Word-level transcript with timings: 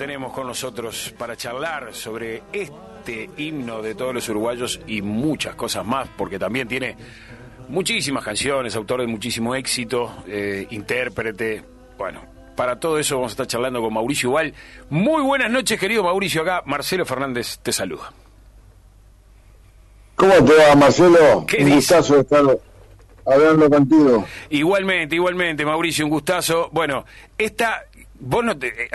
tenemos 0.00 0.32
con 0.32 0.46
nosotros 0.46 1.14
para 1.18 1.36
charlar 1.36 1.92
sobre 1.92 2.44
este 2.54 3.28
himno 3.36 3.82
de 3.82 3.94
todos 3.94 4.14
los 4.14 4.26
uruguayos 4.30 4.80
y 4.86 5.02
muchas 5.02 5.54
cosas 5.56 5.84
más, 5.84 6.08
porque 6.16 6.38
también 6.38 6.66
tiene 6.66 6.96
muchísimas 7.68 8.24
canciones, 8.24 8.74
autor 8.76 9.02
de 9.02 9.06
muchísimo 9.06 9.54
éxito, 9.54 10.24
eh, 10.26 10.66
intérprete, 10.70 11.62
bueno. 11.98 12.22
Para 12.56 12.80
todo 12.80 12.98
eso 12.98 13.16
vamos 13.16 13.32
a 13.32 13.34
estar 13.34 13.46
charlando 13.46 13.82
con 13.82 13.92
Mauricio 13.92 14.30
Igual. 14.30 14.54
Muy 14.88 15.22
buenas 15.22 15.50
noches, 15.50 15.78
querido 15.78 16.02
Mauricio. 16.02 16.40
Acá 16.40 16.62
Marcelo 16.64 17.04
Fernández 17.04 17.58
te 17.58 17.70
saluda. 17.70 18.10
¿Cómo 20.16 20.32
te 20.32 20.54
va, 20.54 20.76
Marcelo? 20.76 21.44
un 21.58 21.70
gustazo 21.70 22.20
estar 22.20 22.42
hablando 23.26 23.68
contigo. 23.68 24.24
Igualmente, 24.48 25.14
igualmente, 25.14 25.64
Mauricio, 25.64 26.04
un 26.04 26.10
gustazo. 26.10 26.68
Bueno, 26.72 27.04
esta, 27.36 27.84
vos 28.20 28.44
no 28.44 28.58
te, 28.58 28.68
eh, 28.84 28.90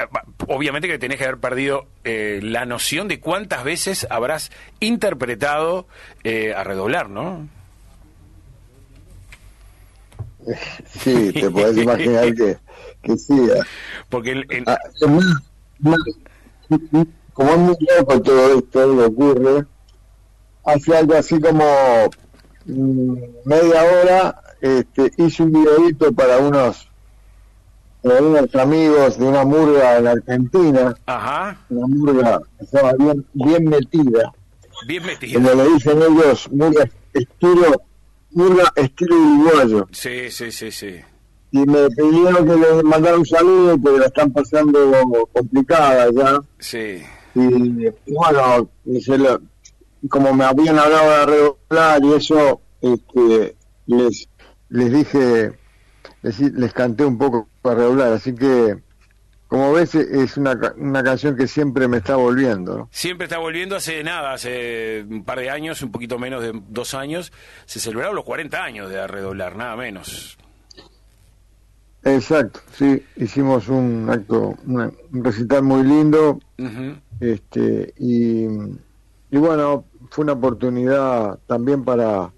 obviamente 0.47 0.87
que 0.87 0.99
tenés 0.99 1.17
que 1.17 1.25
haber 1.25 1.39
perdido 1.39 1.87
eh, 2.03 2.39
la 2.41 2.65
noción 2.65 3.07
de 3.07 3.19
cuántas 3.19 3.63
veces 3.63 4.07
habrás 4.09 4.51
interpretado 4.79 5.87
eh, 6.23 6.53
a 6.53 6.63
redoblar, 6.63 7.09
¿no? 7.09 7.47
Sí, 10.99 11.33
te 11.33 11.49
podés 11.49 11.75
imaginar 11.77 12.33
que, 12.35 12.57
que 13.01 13.17
sí. 13.17 13.35
Porque 14.09 14.45
ah, 14.67 14.77
como 17.33 17.51
es 17.51 17.57
muy 17.57 17.77
loco 17.97 18.21
todo 18.21 18.59
esto, 18.59 18.87
lo 18.87 19.07
ocurre, 19.07 19.65
hace 20.63 20.95
algo 20.95 21.15
así 21.15 21.39
como 21.39 21.65
mm, 22.65 23.13
media 23.45 23.83
hora 23.83 24.41
este, 24.61 25.11
hice 25.17 25.43
un 25.43 25.51
videito 25.51 26.13
para 26.13 26.37
unos, 26.37 26.87
unos 28.05 28.55
amigos 28.55 29.17
de 29.17 29.25
una 29.25 29.43
murga 29.43 29.97
en 29.97 30.07
Argentina. 30.07 30.95
Ajá. 31.05 31.57
Una 31.69 31.87
murga 31.87 32.39
que 32.57 32.65
estaba 32.65 32.93
bien, 32.93 33.25
bien 33.33 33.65
metida. 33.65 34.31
Bien 34.87 35.05
metida. 35.05 35.33
Como 35.33 35.63
le 35.63 35.69
dicen 35.73 36.01
ellos, 36.01 36.49
murga 36.51 36.89
estilo, 37.13 37.81
murga 38.31 38.71
estilo 38.75 39.15
uruguayo. 39.15 39.87
Sí, 39.91 40.29
sí, 40.29 40.51
sí, 40.51 40.71
sí. 40.71 40.95
Y 41.51 41.59
me 41.59 41.89
pidieron 41.89 42.45
que 42.45 42.55
les 42.55 42.83
mandara 42.83 43.17
un 43.17 43.25
saludo 43.25 43.77
porque 43.77 43.99
la 43.99 44.05
están 44.07 44.31
pasando 44.31 44.91
complicada 45.31 46.09
ya. 46.11 46.39
Sí. 46.59 47.01
Y, 47.33 47.87
bueno, 48.07 48.69
se 49.01 49.17
lo, 49.17 49.41
como 50.09 50.33
me 50.33 50.45
habían 50.45 50.77
hablado 50.77 51.09
de 51.11 51.25
redoblar 51.25 52.03
y 52.03 52.13
eso, 52.13 52.61
este, 52.81 53.55
les, 53.87 54.27
les 54.69 54.91
dije, 54.91 55.51
les, 56.21 56.73
canté 56.73 57.05
un 57.05 57.17
poco 57.17 57.47
para 57.65 57.79
redoblar, 57.79 58.13
así 58.13 58.35
que 58.35 58.77
como 59.47 59.73
ves, 59.73 59.95
es 59.95 60.37
una, 60.37 60.59
una 60.77 61.03
canción 61.03 61.35
que 61.35 61.47
siempre 61.47 61.87
me 61.87 61.97
está 61.97 62.15
volviendo. 62.15 62.89
Siempre 62.91 63.25
está 63.25 63.37
volviendo 63.37 63.75
hace 63.75 64.03
nada, 64.03 64.33
hace 64.33 65.03
un 65.07 65.23
par 65.23 65.39
de 65.39 65.49
años, 65.49 65.81
un 65.81 65.91
poquito 65.91 66.19
menos 66.19 66.43
de 66.43 66.51
dos 66.69 66.93
años, 66.93 67.31
se 67.65 67.79
celebraron 67.79 68.15
los 68.15 68.25
40 68.25 68.63
años 68.63 68.89
de 68.89 69.07
redoblar, 69.07 69.55
nada 69.55 69.75
menos. 69.75 70.37
Exacto, 72.03 72.59
sí, 72.73 73.01
hicimos 73.15 73.67
un 73.67 74.07
acto, 74.11 74.55
un 74.67 74.93
recital 75.23 75.63
muy 75.63 75.83
lindo, 75.83 76.39
este, 77.19 77.93
y, 77.97 78.45
y 78.45 79.37
bueno, 79.37 79.85
fue 80.11 80.23
una 80.23 80.33
oportunidad 80.33 81.39
también 81.47 81.83
para 81.83 82.31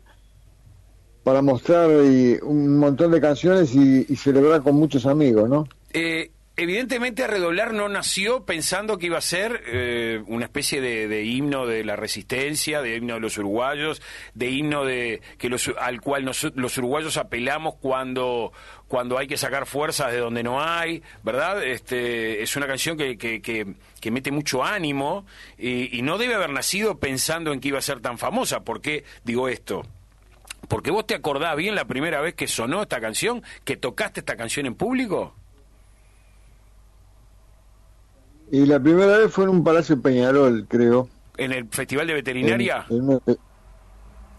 para 1.28 1.42
mostrar 1.42 1.90
un 1.90 2.78
montón 2.78 3.12
de 3.12 3.20
canciones 3.20 3.76
y, 3.76 4.16
celebrar 4.16 4.62
con 4.62 4.76
muchos 4.76 5.06
amigos, 5.06 5.50
¿no? 5.50 5.68
Eh, 5.92 6.32
evidentemente 6.56 7.28
redoblar 7.28 7.74
no 7.74 7.90
nació 7.90 8.46
pensando 8.46 8.98
que 8.98 9.08
iba 9.08 9.18
a 9.18 9.22
ser 9.22 9.62
eh, 9.68 10.24
una 10.28 10.46
especie 10.46 10.80
de, 10.80 11.26
himno 11.26 11.68
de 11.68 11.84
la 11.84 11.98
resistencia, 11.98 12.82
de 12.82 12.96
himno 12.96 13.16
de 13.16 13.20
los 13.20 13.38
uruguayos, 13.38 14.02
de 14.36 14.52
himno 14.52 14.86
de 14.86 15.22
que 15.38 15.50
los, 15.50 15.70
al 15.78 16.00
cual 16.00 16.24
los 16.24 16.78
uruguayos 16.78 17.18
apelamos 17.18 17.76
cuando 17.76 18.54
cuando 18.88 19.18
hay 19.18 19.28
que 19.28 19.36
sacar 19.36 19.66
fuerzas 19.66 20.14
de 20.14 20.20
donde 20.20 20.44
no 20.44 20.64
hay, 20.64 21.04
¿verdad? 21.24 21.62
Este, 21.62 22.42
es 22.42 22.56
una 22.56 22.68
canción 22.68 22.98
que, 22.98 23.18
que, 23.18 23.42
que, 23.42 24.12
mete 24.12 24.32
mucho 24.32 24.64
ánimo 24.64 25.26
y, 25.58 25.98
y, 25.98 26.04
no 26.04 26.18
debe 26.18 26.36
haber 26.36 26.52
nacido 26.52 26.98
pensando 26.98 27.52
en 27.52 27.60
que 27.60 27.68
iba 27.68 27.80
a 27.80 27.82
ser 27.82 28.00
tan 28.00 28.18
famosa. 28.18 28.62
¿Por 28.62 28.80
qué 28.80 29.04
digo 29.26 29.50
esto? 29.50 29.84
Porque 30.68 30.92
vos 30.92 31.06
te 31.08 31.16
acordás 31.16 31.56
bien 31.56 31.76
la 31.76 31.86
primera 31.86 32.22
vez 32.22 32.36
que 32.36 32.48
sonó 32.48 32.82
esta 32.82 33.00
canción, 33.00 33.42
que 33.64 33.78
tocaste 33.78 34.20
esta 34.20 34.36
canción 34.36 34.66
en 34.66 34.76
público. 34.76 35.34
Y 38.52 38.66
la 38.66 38.80
primera 38.80 39.18
vez 39.18 39.32
fue 39.32 39.46
en 39.46 39.50
un 39.52 39.64
Palacio 39.64 40.02
Peñarol, 40.02 40.66
creo. 40.68 41.10
¿En 41.38 41.52
el 41.52 41.68
Festival 41.70 42.08
de 42.08 42.14
Veterinaria? 42.14 42.86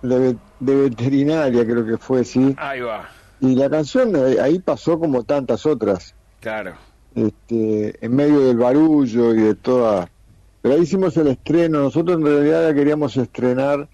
de, 0.02 0.36
Veterinaria 0.60 1.64
creo 1.64 1.86
que 1.86 1.96
fue, 1.98 2.24
sí. 2.24 2.54
Ahí 2.58 2.80
va. 2.80 3.08
Y 3.40 3.54
la 3.54 3.70
canción 3.70 4.14
eh, 4.16 4.40
ahí 4.40 4.58
pasó 4.58 4.98
como 4.98 5.22
tantas 5.24 5.64
otras. 5.66 6.14
Claro. 6.40 6.74
Este, 7.14 8.04
en 8.04 8.14
medio 8.14 8.40
del 8.40 8.56
barullo 8.56 9.34
y 9.34 9.42
de 9.42 9.54
toda... 9.54 10.10
Pero 10.60 10.74
ahí 10.74 10.82
hicimos 10.82 11.16
el 11.16 11.28
estreno, 11.28 11.80
nosotros 11.80 12.18
en 12.18 12.26
realidad 12.26 12.68
la 12.68 12.74
queríamos 12.74 13.16
estrenar 13.16 13.88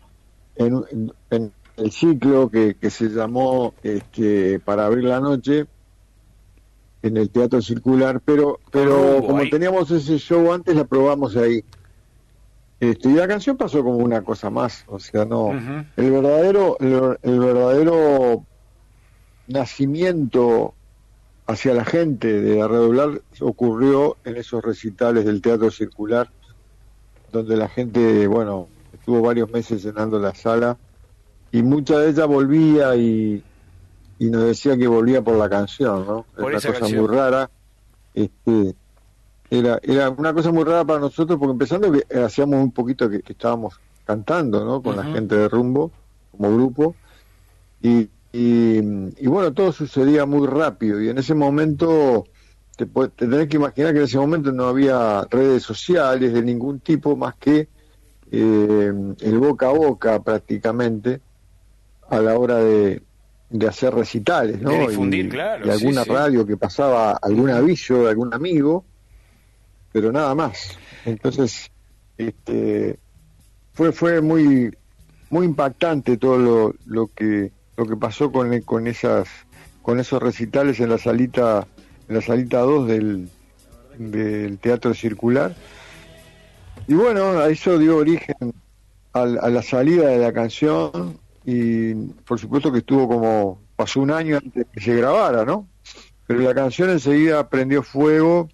en, 0.57 1.53
el 1.77 1.91
ciclo 1.91 2.49
que, 2.51 2.75
que 2.75 2.91
se 2.91 3.09
llamó 3.09 3.75
este, 3.83 4.61
Para 4.61 4.87
abrir 4.87 5.05
la 5.05 5.21
noche, 5.21 5.67
en 7.05 7.19
el 7.19 7.29
Teatro 7.29 7.61
Circular, 7.61 8.23
pero 8.25 8.61
pero 8.71 9.23
como 9.27 9.47
teníamos 9.51 9.91
ese 9.91 10.17
show 10.17 10.51
antes, 10.53 10.75
la 10.75 10.85
probamos 10.85 11.37
ahí. 11.37 11.63
Este, 12.81 13.11
y 13.11 13.13
la 13.13 13.29
canción 13.29 13.59
pasó 13.59 13.85
como 13.85 13.99
una 13.99 14.23
cosa 14.23 14.49
más, 14.49 14.85
o 14.89 14.99
sea, 14.99 15.27
no, 15.27 15.53
el 15.97 16.11
verdadero 16.11 16.79
el, 16.81 17.39
verdadero 17.39 18.45
nacimiento 19.49 20.73
hacia 21.47 21.75
la 21.75 21.85
gente 21.85 22.41
de 22.41 22.67
redoblar 22.67 23.21
ocurrió 23.41 24.17
en 24.25 24.37
esos 24.37 24.65
recitales 24.65 25.27
del 25.27 25.43
Teatro 25.43 25.71
Circular, 25.71 26.31
donde 27.33 27.59
la 27.59 27.69
gente, 27.69 28.27
bueno, 28.27 28.69
estuvo 28.95 29.21
varios 29.21 29.51
meses 29.51 29.85
llenando 29.85 30.19
la 30.19 30.35
sala 30.35 30.79
y 31.55 31.63
mucha 31.63 32.01
de 32.01 32.11
ella 32.11 32.25
volvía 32.25 32.97
y, 32.97 33.41
y 34.19 34.27
nos 34.29 34.43
decía 34.43 34.77
que 34.77 34.89
volvía 34.89 35.23
por 35.23 35.37
la 35.37 35.49
canción, 35.49 36.05
¿no? 36.05 36.27
Por 36.35 36.47
una 36.47 36.61
cosa 36.61 36.89
muy 36.89 37.07
rara. 37.07 37.49
Este, 38.13 38.75
era, 39.49 39.79
era 39.85 40.11
una 40.11 40.35
cosa 40.35 40.51
muy 40.51 40.65
rara 40.65 40.85
para 40.85 40.99
nosotros 40.99 41.39
porque 41.39 41.53
empezando 41.53 41.93
que 41.93 42.19
hacíamos 42.19 42.61
un 42.61 42.73
poquito 42.73 43.09
que, 43.09 43.23
estábamos 43.25 43.79
cantando, 44.05 44.65
¿no? 44.65 44.83
Con 44.83 44.97
la 44.97 45.05
gente 45.05 45.37
de 45.37 45.49
Rumbo, 45.49 45.93
como 46.33 46.53
grupo. 46.57 46.97
Y, 47.81 48.11
y, 48.33 48.81
bueno, 49.29 49.53
todo 49.53 49.71
sucedía 49.71 50.27
muy 50.27 50.49
rápido 50.49 51.01
y 51.01 51.09
en 51.09 51.19
ese 51.19 51.37
momento 51.37 52.25
te, 52.77 52.85
te 52.87 53.29
tenés 53.29 53.47
que 53.47 53.59
imaginar 53.59 53.93
que 53.93 54.01
en 54.01 54.05
ese 54.07 54.19
momento 54.19 54.51
no 54.51 54.67
había 54.67 55.25
redes 55.31 55.63
sociales 55.63 56.33
de 56.33 56.43
ningún 56.43 56.81
tipo 56.81 57.15
más 57.15 57.37
que 57.37 57.69
eh, 58.33 59.15
el 59.21 59.39
boca 59.39 59.69
a 59.69 59.73
boca 59.73 60.21
prácticamente 60.21 61.21
a 62.11 62.21
la 62.21 62.39
hora 62.39 62.59
de, 62.59 63.03
de 63.51 63.69
hacer 63.69 63.95
recitales, 63.95 64.61
¿no? 64.61 64.71
De 64.71 64.89
difundir, 64.89 65.29
claro. 65.29 65.67
De 65.67 65.73
alguna 65.73 66.05
radio 66.05 66.47
que 66.47 66.57
pasaba 66.57 67.13
algún 67.13 67.51
aviso 67.51 68.05
de 68.05 68.11
algún 68.11 68.35
amigo, 68.35 68.85
pero 69.93 70.11
nada 70.11 70.35
más. 70.35 70.77
Entonces, 71.05 71.71
este, 72.19 72.99
fue 73.73 73.93
fue 73.93 74.21
muy 74.21 74.75
muy 75.31 75.47
impactante 75.47 76.17
todo 76.17 76.39
lo, 76.39 76.75
lo 76.87 77.07
que 77.09 77.53
lo 77.77 77.87
que 77.87 77.97
pasó 77.97 78.31
con 78.33 78.61
con 78.63 78.87
esas 78.87 79.29
con 79.83 80.01
esos 80.01 80.23
recitales 80.23 80.81
en 80.81 80.91
la 80.91 80.99
salita 80.99 81.67
en 82.09 82.15
la 82.15 82.23
salita 82.23 82.61
2 82.61 82.89
del 82.89 83.29
del 83.99 84.59
teatro 84.59 84.95
circular 84.95 85.55
y 86.87 86.95
bueno 86.95 87.45
eso 87.45 87.79
dio 87.79 87.97
origen 87.97 88.55
a 89.13 89.27
la 89.27 89.63
salida 89.63 90.09
de 90.09 90.19
la 90.19 90.33
canción 90.33 91.19
y 91.45 91.95
por 92.27 92.39
supuesto 92.39 92.73
que 92.73 92.79
estuvo 92.79 93.07
como, 93.09 93.61
pasó 93.77 94.01
un 94.01 94.11
año 94.11 94.39
antes 94.39 94.67
que 94.73 94.81
se 94.81 94.95
grabara, 94.97 95.45
¿no? 95.45 95.69
Pero 96.27 96.41
la 96.41 96.55
canción 96.55 96.91
enseguida 96.91 97.49
prendió 97.49 97.83
fuego 97.83 98.49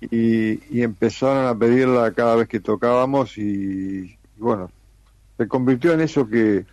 y, 0.00 0.78
y 0.78 0.82
empezaron 0.82 1.46
a 1.46 1.58
pedirla 1.58 2.12
cada 2.12 2.36
vez 2.36 2.48
que 2.48 2.60
tocábamos 2.60 3.36
y, 3.36 3.42
y 4.14 4.18
bueno, 4.38 4.70
se 5.36 5.46
convirtió 5.46 5.92
en 5.92 6.00
eso 6.00 6.26
que, 6.26 6.64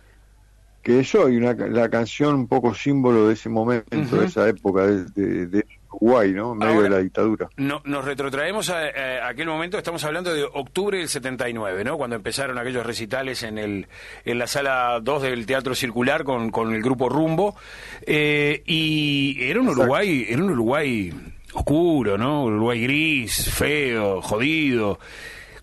que 0.82 1.00
es 1.00 1.14
hoy, 1.14 1.36
una, 1.36 1.52
la 1.52 1.90
canción 1.90 2.34
un 2.34 2.48
poco 2.48 2.74
símbolo 2.74 3.28
de 3.28 3.34
ese 3.34 3.48
momento, 3.50 3.90
de 4.16 4.24
esa 4.26 4.48
época, 4.48 4.86
de, 4.86 5.04
de- 5.04 5.46
de 5.46 5.66
Uruguay, 5.90 6.32
¿no? 6.32 6.52
En 6.52 6.58
medio 6.58 6.72
Ahora- 6.74 6.82
de 6.84 6.90
la 6.90 6.98
dictadura. 6.98 7.48
No, 7.56 7.80
nos 7.84 8.04
retrotraemos 8.04 8.70
a, 8.70 8.78
a 9.24 9.28
aquel 9.28 9.46
momento, 9.48 9.78
estamos 9.78 10.04
hablando 10.04 10.32
de 10.34 10.44
octubre 10.44 10.98
del 10.98 11.08
79, 11.08 11.84
¿no? 11.84 11.96
Cuando 11.96 12.16
empezaron 12.16 12.58
aquellos 12.58 12.84
recitales 12.86 13.42
en 13.42 13.58
el 13.58 13.86
en 14.24 14.38
la 14.38 14.46
sala 14.46 15.00
2 15.02 15.22
del 15.22 15.46
Teatro 15.46 15.74
Circular 15.74 16.24
con, 16.24 16.50
con 16.50 16.74
el 16.74 16.82
grupo 16.82 17.08
Rumbo. 17.08 17.56
Eh, 18.02 18.62
y 18.66 19.38
era 19.42 19.60
un 19.60 19.66
Exacto. 19.66 19.82
Uruguay, 19.82 20.26
era 20.28 20.42
un 20.42 20.50
Uruguay 20.50 21.12
oscuro, 21.54 22.18
¿no? 22.18 22.44
Un 22.44 22.54
Uruguay 22.54 22.82
gris, 22.82 23.50
feo, 23.50 24.20
jodido. 24.22 24.98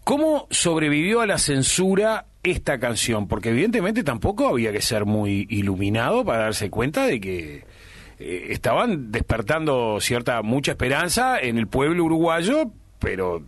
¿Cómo 0.03 0.47
sobrevivió 0.51 1.21
a 1.21 1.25
la 1.27 1.37
censura 1.37 2.25
esta 2.43 2.79
canción? 2.79 3.27
Porque 3.27 3.49
evidentemente 3.49 4.03
tampoco 4.03 4.47
había 4.47 4.71
que 4.71 4.81
ser 4.81 5.05
muy 5.05 5.47
iluminado 5.49 6.23
para 6.23 6.43
darse 6.43 6.69
cuenta 6.69 7.05
de 7.07 7.19
que 7.19 7.63
eh, 8.19 8.47
estaban 8.49 9.11
despertando 9.11 9.99
cierta 9.99 10.41
mucha 10.41 10.71
esperanza 10.71 11.39
en 11.39 11.57
el 11.57 11.67
pueblo 11.67 12.03
uruguayo, 12.05 12.71
pero 12.99 13.43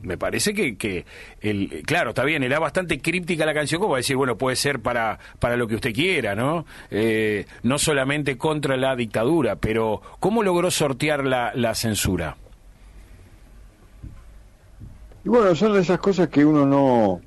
me 0.00 0.18
parece 0.18 0.52
que, 0.52 0.76
que 0.76 1.06
el 1.40 1.82
claro 1.86 2.10
está 2.10 2.24
bien 2.24 2.42
era 2.42 2.58
bastante 2.58 3.00
críptica 3.00 3.46
la 3.46 3.54
canción 3.54 3.80
como 3.80 3.92
para 3.92 3.98
decir 3.98 4.16
bueno 4.16 4.36
puede 4.36 4.56
ser 4.56 4.80
para 4.80 5.20
para 5.38 5.56
lo 5.56 5.68
que 5.68 5.76
usted 5.76 5.92
quiera 5.92 6.34
no 6.34 6.66
Eh, 6.90 7.46
no 7.62 7.78
solamente 7.78 8.36
contra 8.36 8.76
la 8.76 8.96
dictadura 8.96 9.54
pero 9.54 10.02
cómo 10.18 10.42
logró 10.42 10.72
sortear 10.72 11.24
la, 11.24 11.52
la 11.54 11.76
censura 11.76 12.36
Y 15.24 15.28
bueno, 15.28 15.54
son 15.54 15.72
de 15.74 15.80
esas 15.80 16.00
cosas 16.00 16.28
que 16.28 16.44
uno 16.44 16.66
no... 16.66 17.20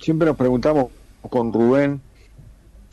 Siempre 0.00 0.26
nos 0.26 0.36
preguntamos 0.36 0.92
con 1.28 1.52
Rubén 1.52 2.00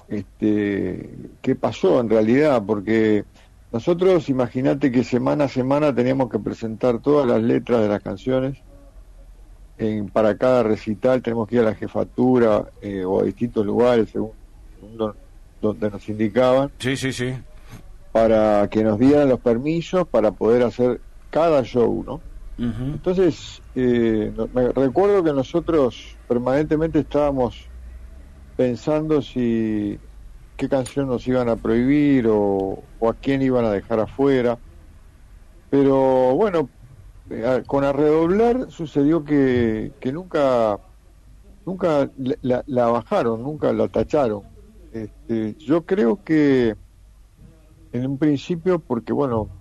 este, 0.08 1.32
qué 1.42 1.56
pasó 1.56 2.00
en 2.00 2.10
realidad, 2.10 2.64
porque 2.66 3.26
nosotros, 3.72 4.30
imagínate 4.30 4.92
que 4.92 5.04
semana 5.04 5.46
a 5.46 5.50
semana 5.50 5.94
teníamos 5.94 6.30
que 6.30 6.40
presentar 6.40 7.02
todas 7.02 7.28
las 7.28 7.42
letras 7.42 7.82
de 7.82 7.88
las 7.90 8.02
canciones 8.02 8.64
en, 9.78 10.08
para 10.10 10.38
cada 10.38 10.64
recital, 10.64 11.22
tenemos 11.22 11.48
que 11.48 11.56
ir 11.56 11.62
a 11.62 11.66
la 11.66 11.76
jefatura 11.76 12.72
eh, 12.80 13.04
o 13.04 13.20
a 13.20 13.24
distintos 13.24 13.66
lugares 13.66 14.10
según, 14.12 14.38
según 14.74 14.98
do- 14.98 15.18
donde 15.60 15.90
nos 15.90 16.08
indicaban 16.08 16.72
sí 16.80 16.96
sí 16.96 17.12
sí 17.12 17.34
para 18.12 18.68
que 18.70 18.84
nos 18.84 18.98
dieran 18.98 19.28
los 19.28 19.42
permisos 19.42 20.08
para 20.08 20.32
poder 20.32 20.64
hacer 20.64 21.02
cada 21.30 21.64
show, 21.64 22.04
¿no? 22.06 22.24
Entonces, 22.94 23.62
eh, 23.74 24.32
me 24.54 24.72
recuerdo 24.72 25.22
que 25.22 25.34
nosotros 25.34 26.18
permanentemente 26.26 27.00
estábamos 27.00 27.70
pensando 28.56 29.22
si 29.22 30.02
qué 30.58 30.70
canción 30.70 31.08
nos 31.08 31.28
iban 31.28 31.50
a 31.50 31.58
prohibir 31.58 32.28
o, 32.30 32.90
o 32.98 33.10
a 33.10 33.16
quién 33.20 33.42
iban 33.42 33.66
a 33.66 33.72
dejar 33.72 34.00
afuera. 34.00 34.62
Pero 35.70 36.36
bueno, 36.36 36.72
eh, 37.30 37.46
a- 37.46 37.64
con 37.64 37.84
Arredoblar 37.84 38.72
sucedió 38.72 39.24
que, 39.24 39.96
que 40.00 40.12
nunca 40.14 40.82
nunca 41.66 42.12
la- 42.18 42.38
la, 42.42 42.64
la 42.68 42.88
bajaron, 42.88 43.44
nunca 43.44 43.74
la 43.74 43.90
tacharon. 43.90 44.50
Este, 44.92 45.56
yo 45.58 45.86
creo 45.86 46.24
que 46.24 46.76
en 47.92 48.06
un 48.08 48.18
principio, 48.20 48.80
porque 48.80 49.14
bueno, 49.14 49.52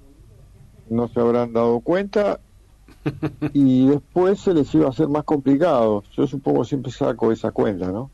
no 0.86 1.08
se 1.08 1.20
habrán 1.20 1.52
dado 1.54 1.82
cuenta 1.82 2.42
y 3.54 3.88
después 3.88 4.40
se 4.40 4.54
les 4.54 4.74
iba 4.74 4.86
a 4.86 4.90
hacer 4.90 5.08
más 5.08 5.24
complicado. 5.24 6.04
Yo 6.16 6.26
supongo 6.28 6.64
siempre 6.64 6.92
saco 6.92 7.32
esa 7.32 7.52
cuenta, 7.52 7.92
¿no? 7.92 8.13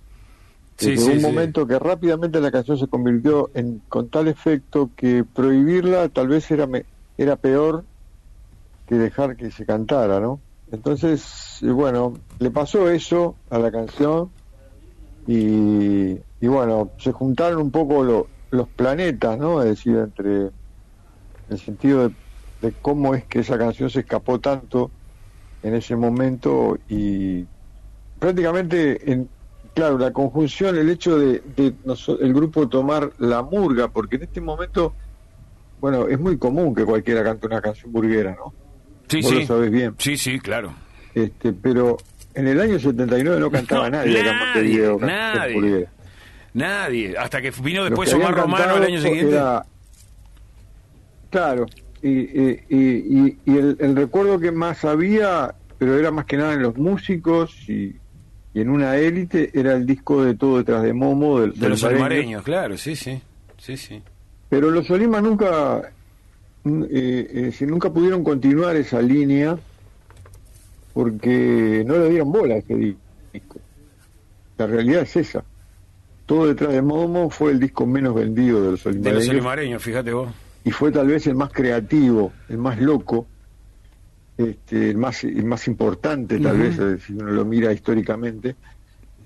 Sí, 0.80 0.96
Desde 0.96 0.98
sí, 0.98 1.10
un 1.12 1.20
sí. 1.20 1.20
momento 1.20 1.66
que 1.66 1.78
rápidamente 1.78 2.40
la 2.40 2.50
canción 2.50 2.78
se 2.78 2.88
convirtió 2.88 3.50
en 3.54 3.80
con 3.88 4.08
tal 4.10 4.28
efecto 4.28 4.92
que 4.96 5.24
prohibirla 5.24 6.08
tal 6.08 6.28
vez 6.28 6.50
era 6.50 6.66
me- 6.66 6.86
era 7.16 7.36
peor 7.36 7.86
que 8.86 8.96
dejar 8.96 9.36
que 9.36 9.50
se 9.50 9.66
cantara, 9.66 10.20
¿no? 10.20 10.42
Entonces, 10.66 11.58
eh, 11.62 11.70
bueno, 11.70 12.14
le 12.38 12.50
pasó 12.50 12.90
eso 12.90 13.40
a 13.50 13.58
la 13.58 13.70
canción 13.70 14.34
y, 15.26 16.14
y 16.40 16.48
bueno, 16.48 16.92
se 16.98 17.12
juntaron 17.12 17.62
un 17.62 17.70
poco 17.72 18.04
lo- 18.04 18.30
los 18.50 18.68
planetas, 18.70 19.38
¿no? 19.38 19.62
Es 19.62 19.70
decir, 19.70 19.96
entre 19.96 20.52
el 21.48 21.58
sentido 21.58 22.08
de, 22.08 22.16
de 22.60 22.76
cómo 22.80 23.14
es 23.14 23.26
que 23.26 23.40
esa 23.40 23.58
canción 23.58 23.90
se 23.90 24.00
escapó 24.00 24.40
tanto 24.40 24.92
en 25.62 25.74
ese 25.74 25.96
momento 25.96 26.78
y 26.88 27.48
prácticamente, 28.18 29.12
en, 29.12 29.30
claro, 29.74 29.98
la 29.98 30.12
conjunción, 30.12 30.76
el 30.76 30.90
hecho 30.90 31.18
de, 31.18 31.42
el 31.56 32.34
grupo 32.34 32.68
tomar 32.68 33.12
la 33.18 33.42
murga, 33.42 33.88
porque 33.88 34.16
en 34.16 34.22
este 34.24 34.40
momento, 34.40 34.94
bueno, 35.80 36.08
es 36.08 36.18
muy 36.18 36.36
común 36.38 36.74
que 36.74 36.84
cualquiera 36.84 37.22
cante 37.24 37.46
una 37.46 37.60
canción 37.60 37.92
burguera, 37.92 38.32
¿no? 38.36 38.52
sí 39.08 39.20
Vos 39.22 39.30
sí 39.30 39.40
lo 39.40 39.46
sabés 39.46 39.70
bien. 39.70 39.94
sí 39.98 40.16
sí 40.16 40.38
claro 40.38 40.72
Este, 41.14 41.52
pero 41.52 41.96
en 42.34 42.46
el 42.46 42.60
año 42.60 42.78
79 42.78 43.40
no 43.40 43.50
cantaba 43.50 43.90
No, 43.90 43.96
nadie 43.96 44.20
en 44.20 44.36
Montevideo 44.38 44.98
nadie, 45.00 45.34
nadie. 45.38 45.54
burguera. 45.54 45.90
nadie 46.54 47.18
hasta 47.18 47.42
que 47.42 47.50
vino 47.62 47.82
después 47.84 48.12
Omar 48.14 48.34
Romano 48.34 48.76
el 48.76 48.84
año 48.84 49.00
siguiente 49.00 49.34
era- 49.34 49.64
Claro, 51.30 51.66
y, 52.02 52.08
y, 52.08 52.64
y, 52.68 52.76
y- 52.76 53.38
y 53.44 53.56
el, 53.56 53.76
el 53.78 53.94
recuerdo 53.96 54.38
que 54.40 54.50
más 54.50 54.84
había, 54.84 55.54
pero 55.78 55.96
era 55.98 56.10
más 56.10 56.24
que 56.24 56.36
nada 56.36 56.54
en 56.54 56.62
los 56.62 56.76
músicos 56.76 57.54
y, 57.68 57.94
y 58.52 58.60
en 58.60 58.68
una 58.70 58.96
élite, 58.96 59.50
era 59.54 59.74
el 59.74 59.86
disco 59.86 60.24
de 60.24 60.34
Todo 60.34 60.58
detrás 60.58 60.82
de 60.82 60.92
Momo, 60.92 61.40
del, 61.40 61.52
de 61.52 61.60
del 61.60 61.70
los 61.70 61.82
Mareño. 61.82 62.04
olimareños 62.04 62.42
claro 62.42 62.76
sí 62.76 62.96
sí 62.96 63.20
sí 63.58 63.76
sí 63.76 64.02
Pero 64.48 64.70
los 64.70 64.90
Olimas 64.90 65.22
nunca, 65.22 65.92
eh, 66.64 67.30
eh, 67.32 67.52
si 67.52 67.64
nunca 67.66 67.90
pudieron 67.92 68.24
continuar 68.24 68.76
esa 68.76 69.00
línea 69.00 69.56
porque 70.92 71.84
no 71.86 71.94
le 71.98 72.10
dieron 72.10 72.32
bola 72.32 72.54
a 72.56 72.58
ese 72.58 72.74
disco. 73.32 73.60
La 74.58 74.66
realidad 74.66 75.02
es 75.02 75.16
esa. 75.16 75.44
Todo 76.26 76.48
detrás 76.48 76.72
de 76.72 76.82
Momo 76.82 77.30
fue 77.30 77.52
el 77.52 77.60
disco 77.60 77.86
menos 77.86 78.14
vendido 78.14 78.62
de 78.62 78.70
los 78.72 78.84
de 78.84 78.90
los 78.92 78.96
Olimareños 78.96 79.28
olimareños 79.30 79.82
fíjate 79.82 80.12
vos 80.12 80.28
y 80.64 80.70
fue 80.70 80.92
tal 80.92 81.06
vez 81.06 81.26
el 81.26 81.34
más 81.34 81.50
creativo, 81.52 82.32
el 82.48 82.58
más 82.58 82.78
loco, 82.80 83.26
este, 84.48 84.90
el 84.90 84.96
más 84.96 85.24
el 85.24 85.44
más 85.44 85.66
importante 85.68 86.38
tal 86.40 86.58
vez 86.58 86.78
si 87.04 87.12
uno 87.12 87.30
lo 87.30 87.44
mira 87.44 87.72
históricamente. 87.72 88.56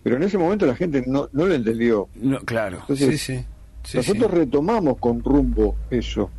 Pero 0.02 0.16
en 0.16 0.22
ese 0.24 0.36
momento 0.36 0.66
la 0.66 0.74
gente 0.76 1.02
no, 1.06 1.28
no 1.32 1.46
lo 1.46 1.54
entendió. 1.54 2.08
No, 2.16 2.38
claro, 2.40 2.78
Entonces, 2.80 3.20
sí, 3.22 3.36
sí. 3.38 3.44
sí, 3.84 3.96
Nosotros 3.96 4.30
retomamos 4.30 4.98
con 4.98 5.22
rumbo 5.24 5.76
eso. 5.90 6.30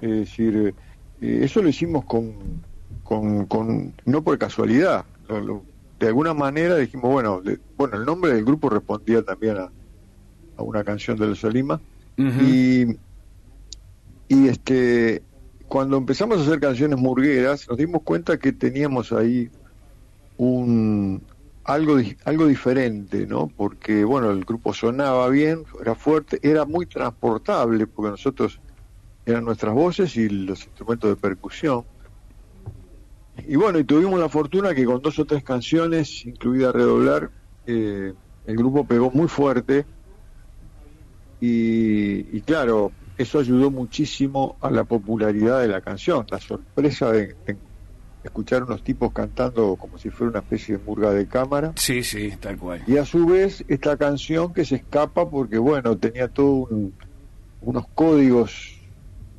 Es 0.00 0.10
decir, 0.10 0.74
eh, 1.20 1.40
eso 1.42 1.60
lo 1.62 1.68
hicimos 1.68 2.04
con, 2.06 2.62
con, 3.02 3.44
con 3.46 3.92
no 4.06 4.22
por 4.22 4.38
casualidad. 4.38 5.04
Lo- 5.28 5.40
lo- 5.40 5.64
de 6.00 6.06
alguna 6.06 6.32
manera 6.32 6.76
dijimos, 6.76 7.10
bueno, 7.12 7.42
bueno, 7.76 7.96
el 7.96 8.04
nombre 8.06 8.32
del 8.32 8.44
grupo 8.44 8.70
respondía 8.70 9.20
también 9.22 9.56
a, 9.58 9.70
a 10.56 10.62
una 10.62 10.84
canción 10.84 11.18
de 11.18 11.26
los 11.26 11.42
Olima. 11.44 11.80
Ujú. 12.16 12.40
Y, 12.42 12.96
y 14.28 14.48
este 14.48 15.22
cuando 15.68 15.98
empezamos 15.98 16.38
a 16.38 16.42
hacer 16.42 16.60
canciones 16.60 16.98
murgueras, 16.98 17.68
nos 17.68 17.76
dimos 17.76 18.02
cuenta 18.02 18.38
que 18.38 18.52
teníamos 18.52 19.12
ahí 19.12 19.50
un 20.38 21.26
algo 21.64 21.98
algo 22.24 22.46
diferente, 22.46 23.26
¿no? 23.26 23.48
Porque 23.54 24.02
bueno, 24.04 24.30
el 24.30 24.44
grupo 24.44 24.72
sonaba 24.72 25.28
bien, 25.28 25.64
era 25.80 25.94
fuerte, 25.94 26.38
era 26.42 26.64
muy 26.64 26.86
transportable 26.86 27.86
porque 27.86 28.10
nosotros 28.12 28.60
eran 29.26 29.44
nuestras 29.44 29.74
voces 29.74 30.16
y 30.16 30.30
los 30.30 30.64
instrumentos 30.64 31.10
de 31.10 31.16
percusión. 31.16 31.84
Y 33.46 33.56
bueno, 33.56 33.78
y 33.78 33.84
tuvimos 33.84 34.18
la 34.18 34.30
fortuna 34.30 34.74
que 34.74 34.86
con 34.86 35.02
dos 35.02 35.18
o 35.18 35.26
tres 35.26 35.44
canciones, 35.44 36.24
incluida 36.24 36.72
Redoblar, 36.72 37.30
eh, 37.66 38.14
el 38.44 38.56
grupo 38.56 38.86
pegó 38.86 39.10
muy 39.10 39.28
fuerte 39.28 39.86
y, 41.38 42.36
y 42.36 42.42
claro, 42.42 42.94
eso 43.18 43.38
ayudó 43.40 43.70
muchísimo 43.70 44.56
a 44.60 44.70
la 44.70 44.84
popularidad 44.84 45.60
de 45.60 45.68
la 45.68 45.80
canción, 45.80 46.24
la 46.30 46.38
sorpresa 46.40 47.12
de, 47.12 47.34
de 47.46 47.56
escuchar 48.24 48.64
unos 48.64 48.82
tipos 48.82 49.12
cantando 49.12 49.76
como 49.76 49.98
si 49.98 50.10
fuera 50.10 50.30
una 50.30 50.38
especie 50.40 50.76
de 50.78 50.84
murga 50.84 51.10
de 51.12 51.26
cámara 51.26 51.72
Sí, 51.76 52.02
sí, 52.02 52.32
tal 52.40 52.56
cual. 52.58 52.82
y 52.86 52.96
a 52.96 53.04
su 53.04 53.26
vez 53.26 53.64
esta 53.68 53.96
canción 53.96 54.52
que 54.52 54.64
se 54.64 54.76
escapa 54.76 55.28
porque 55.30 55.58
bueno, 55.58 55.96
tenía 55.98 56.28
todo 56.28 56.66
un- 56.70 56.94
unos 57.60 57.86
códigos, 57.94 58.76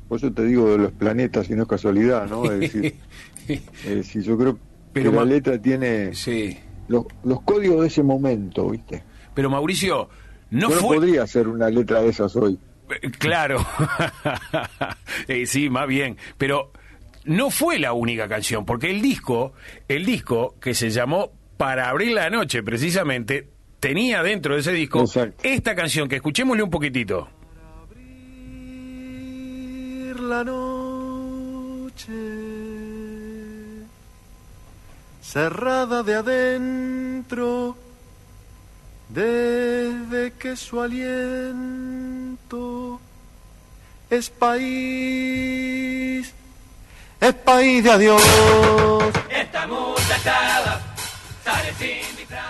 por 0.08 0.18
eso 0.18 0.32
te 0.32 0.44
digo 0.44 0.70
de 0.70 0.78
los 0.78 0.92
planetas 0.92 1.48
y 1.50 1.54
no 1.54 1.62
es 1.62 1.68
casualidad, 1.68 2.28
¿no? 2.28 2.44
Es 2.50 2.60
decir, 2.60 2.94
es 3.48 3.84
decir, 3.84 4.22
yo 4.22 4.36
creo 4.36 4.58
Pero 4.92 5.10
que 5.10 5.16
la 5.16 5.24
letra 5.24 5.60
tiene 5.60 6.14
sí. 6.14 6.58
los, 6.88 7.04
los 7.24 7.40
códigos 7.42 7.80
de 7.82 7.86
ese 7.86 8.02
momento, 8.02 8.68
¿viste? 8.70 9.02
Pero 9.34 9.48
Mauricio, 9.50 10.08
no 10.50 10.68
yo 10.68 10.74
no 10.74 10.80
fue... 10.80 10.96
podría 10.96 11.22
hacer 11.22 11.48
una 11.48 11.70
letra 11.70 12.00
de 12.02 12.08
esas 12.08 12.34
hoy. 12.36 12.58
Eh, 12.90 13.10
Claro. 13.18 13.64
Eh, 15.28 15.46
sí, 15.46 15.68
más 15.70 15.86
bien. 15.86 16.16
Pero 16.38 16.72
no 17.24 17.50
fue 17.50 17.78
la 17.78 17.92
única 17.92 18.26
canción, 18.28 18.64
porque 18.64 18.90
el 18.90 19.00
disco, 19.02 19.52
el 19.88 20.04
disco 20.06 20.54
que 20.60 20.74
se 20.74 20.90
llamó 20.90 21.30
Para 21.56 21.88
abrir 21.90 22.12
la 22.12 22.30
noche, 22.30 22.62
precisamente, 22.62 23.48
tenía 23.80 24.22
dentro 24.22 24.54
de 24.54 24.60
ese 24.60 24.72
disco 24.72 25.00
Exacto. 25.00 25.36
esta 25.42 25.74
canción, 25.74 26.08
que 26.08 26.16
escuchémosle 26.16 26.62
un 26.62 26.70
poquitito. 26.70 27.28
abrir 28.90 30.20
la 30.20 30.42
noche 30.44 32.12
cerrada 35.22 36.02
de 36.02 36.14
adentro 36.14 37.76
desde 39.10 40.32
que 40.38 40.56
su 40.56 40.80
aliento 40.80 42.19
es 44.10 44.30
país 44.30 46.34
es 47.20 47.34
país 47.34 47.84
de 47.84 47.90
adiós 47.90 48.22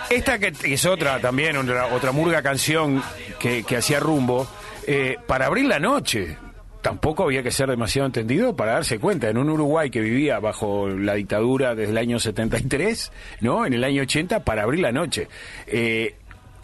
Esta 0.09 0.39
que 0.39 0.73
es 0.73 0.85
otra 0.85 1.19
también, 1.19 1.55
otra, 1.55 1.85
otra 1.87 2.11
murga 2.11 2.41
canción 2.41 3.01
que, 3.39 3.63
que 3.63 3.77
hacía 3.77 4.01
rumbo, 4.01 4.45
eh, 4.85 5.17
para 5.25 5.45
abrir 5.45 5.65
la 5.65 5.79
noche. 5.79 6.37
Tampoco 6.81 7.23
había 7.23 7.43
que 7.43 7.51
ser 7.51 7.69
demasiado 7.69 8.07
entendido 8.07 8.55
para 8.55 8.73
darse 8.73 8.99
cuenta. 8.99 9.29
En 9.29 9.37
un 9.37 9.49
Uruguay 9.49 9.89
que 9.89 10.01
vivía 10.01 10.39
bajo 10.39 10.89
la 10.89 11.13
dictadura 11.13 11.75
desde 11.75 11.91
el 11.91 11.97
año 11.97 12.19
73, 12.19 13.11
¿no? 13.39 13.65
En 13.65 13.73
el 13.73 13.83
año 13.83 14.01
80, 14.01 14.43
para 14.43 14.63
abrir 14.63 14.81
la 14.81 14.91
noche. 14.91 15.29
Eh, 15.67 16.15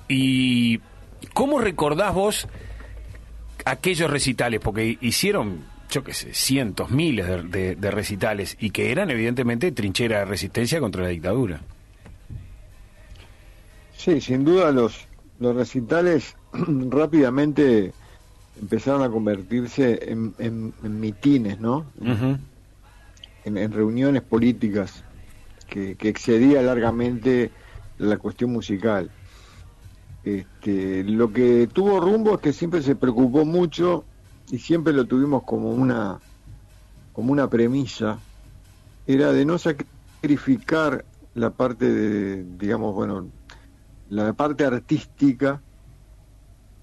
¿Y 0.10 0.82
cómo 1.34 1.62
recordás 1.62 2.14
vos 2.14 2.48
aquellos 3.72 4.10
recitales? 4.10 4.60
Porque 4.60 4.98
hicieron, 5.02 5.66
yo 5.90 6.04
qué 6.04 6.14
sé, 6.14 6.34
cientos, 6.34 6.90
miles 6.92 7.28
de, 7.28 7.44
de- 7.44 7.76
de 7.76 7.92
recitales 7.92 8.56
y 8.60 8.70
que 8.72 8.92
eran 8.92 9.10
evidentemente 9.12 9.72
trinchera 9.72 10.20
de 10.20 10.26
resistencia 10.26 10.80
contra 10.80 11.04
la 11.04 11.10
dictadura. 11.10 11.62
Sí, 13.96 14.22
sin 14.22 14.46
duda 14.46 14.72
los, 14.72 15.06
los 15.40 15.56
recitales 15.56 16.36
rápidamente 16.54 17.92
empezaron 18.60 19.02
a 19.04 19.10
convertirse 19.10 20.00
en, 20.12 20.34
en- 20.40 20.74
en 20.84 21.00
mitines, 21.00 21.60
¿no? 21.60 21.86
En, 23.46 23.58
en 23.58 23.72
reuniones 23.72 24.22
políticas 24.24 25.04
que, 25.70 25.96
que 25.96 26.10
excedía 26.10 26.62
largamente 26.62 27.52
la 27.98 28.18
cuestión 28.18 28.52
musical. 28.52 29.10
Este, 30.28 31.06
lo 31.06 31.32
que 31.32 31.70
tuvo 31.72 32.02
rumbo 32.02 32.36
es 32.36 32.42
que 32.42 32.52
siempre 32.52 32.82
se 32.82 32.98
preocupó 32.98 33.46
mucho 33.46 34.04
y 34.52 34.60
siempre 34.60 34.92
lo 34.92 35.06
tuvimos 35.06 35.44
como 35.44 35.70
una 35.70 36.20
como 37.14 37.32
una 37.32 37.50
premisa 37.50 38.20
era 39.06 39.32
de 39.32 39.46
no 39.46 39.58
sacrificar 39.58 41.06
la 41.34 41.52
parte 41.52 41.90
de 41.94 42.44
digamos 42.58 42.94
bueno 42.94 43.28
la 44.10 44.34
parte 44.34 44.66
artística 44.66 45.62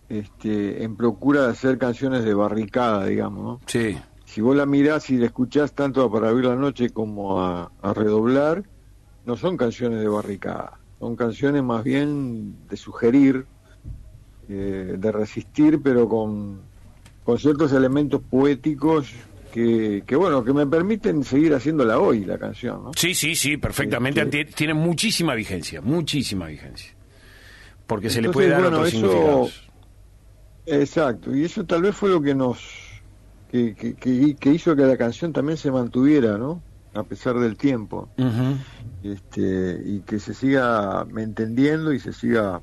este, 0.08 0.82
en 0.82 0.96
procura 0.96 1.42
de 1.42 1.50
hacer 1.50 1.78
canciones 1.78 2.24
de 2.24 2.34
barricada, 2.34 3.06
digamos, 3.06 3.42
¿no? 3.42 3.60
Sí. 3.66 3.96
Si 4.26 4.40
vos 4.40 4.54
la 4.54 4.66
mirás 4.66 5.08
y 5.10 5.16
la 5.16 5.26
escuchás 5.26 5.72
tanto 5.72 6.02
a 6.02 6.12
Para 6.12 6.28
Abrir 6.28 6.46
la 6.46 6.56
Noche 6.56 6.90
como 6.90 7.40
a, 7.40 7.72
a 7.80 7.94
Redoblar, 7.94 8.64
no 9.24 9.36
son 9.36 9.56
canciones 9.56 10.00
de 10.00 10.08
barricada, 10.08 10.78
son 11.04 11.16
canciones 11.16 11.62
más 11.62 11.84
bien 11.84 12.66
de 12.66 12.78
sugerir, 12.78 13.44
eh, 14.48 14.96
de 14.98 15.12
resistir, 15.12 15.80
pero 15.82 16.08
con, 16.08 16.62
con 17.24 17.38
ciertos 17.38 17.74
elementos 17.74 18.22
poéticos 18.22 19.10
que, 19.52 20.02
que, 20.06 20.16
bueno, 20.16 20.42
que 20.42 20.54
me 20.54 20.66
permiten 20.66 21.22
seguir 21.22 21.52
haciéndola 21.52 21.98
hoy, 21.98 22.24
la 22.24 22.38
canción, 22.38 22.84
¿no? 22.84 22.90
Sí, 22.96 23.14
sí, 23.14 23.34
sí, 23.34 23.58
perfectamente. 23.58 24.22
Este- 24.22 24.46
Ti- 24.46 24.52
Tiene 24.54 24.72
muchísima 24.72 25.34
vigencia, 25.34 25.82
muchísima 25.82 26.46
vigencia. 26.46 26.94
Porque 27.86 28.08
se 28.08 28.22
le 28.22 28.30
puede 28.30 28.48
dar 28.48 28.62
bueno, 28.62 28.78
otros 28.78 28.88
eso- 28.94 28.96
significados. 29.06 29.70
Exacto, 30.64 31.36
y 31.36 31.44
eso 31.44 31.66
tal 31.66 31.82
vez 31.82 31.94
fue 31.94 32.08
lo 32.08 32.22
que 32.22 32.34
nos 32.34 32.60
que- 33.52 33.74
que 34.40 34.50
hizo 34.50 34.74
que 34.74 34.82
la 34.82 34.96
canción 34.96 35.34
también 35.34 35.58
se 35.58 35.70
mantuviera, 35.70 36.38
¿no? 36.38 36.62
A 36.94 37.02
pesar 37.02 37.38
del 37.38 37.56
tiempo, 37.56 38.08
este, 39.02 39.82
y 39.84 40.00
que 40.00 40.20
se 40.20 40.32
siga 40.32 41.06
entendiendo 41.16 41.92
y 41.92 41.98
se 41.98 42.12
siga 42.12 42.62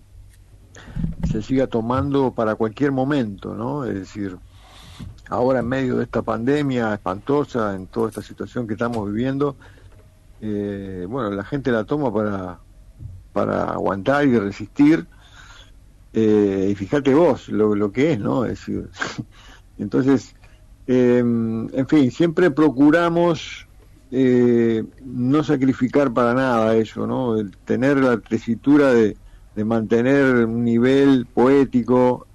se 1.29 1.41
siga 1.41 1.67
tomando 1.67 2.31
para 2.33 2.55
cualquier 2.55 2.91
momento, 2.91 3.53
¿no? 3.53 3.83
Es 3.85 3.95
decir, 3.95 4.37
ahora 5.29 5.59
en 5.59 5.67
medio 5.67 5.97
de 5.97 6.05
esta 6.05 6.21
pandemia 6.21 6.93
espantosa, 6.93 7.75
en 7.75 7.87
toda 7.87 8.09
esta 8.09 8.21
situación 8.21 8.67
que 8.67 8.73
estamos 8.73 9.11
viviendo, 9.11 9.57
eh, 10.39 11.05
bueno, 11.09 11.29
la 11.31 11.43
gente 11.43 11.71
la 11.71 11.83
toma 11.83 12.13
para 12.13 12.59
para 13.33 13.71
aguantar 13.71 14.25
y 14.25 14.37
resistir 14.37 15.07
eh, 16.13 16.67
y 16.71 16.75
fíjate 16.75 17.13
vos 17.13 17.47
lo, 17.49 17.75
lo 17.75 17.91
que 17.91 18.13
es, 18.13 18.19
¿no? 18.19 18.43
Es 18.45 18.59
decir, 18.59 18.89
entonces, 19.77 20.35
eh, 20.87 21.19
en 21.19 21.87
fin, 21.87 22.11
siempre 22.11 22.51
procuramos 22.51 23.67
eh, 24.11 24.83
no 25.05 25.43
sacrificar 25.43 26.13
para 26.13 26.33
nada 26.33 26.75
eso, 26.75 27.07
¿no? 27.07 27.37
El 27.37 27.55
tener 27.57 27.97
la 27.97 28.17
tesitura 28.17 28.93
de, 28.93 29.15
de 29.55 29.65
mantener 29.65 30.45
un 30.45 30.63
nivel 30.63 31.25
poético, 31.33 32.27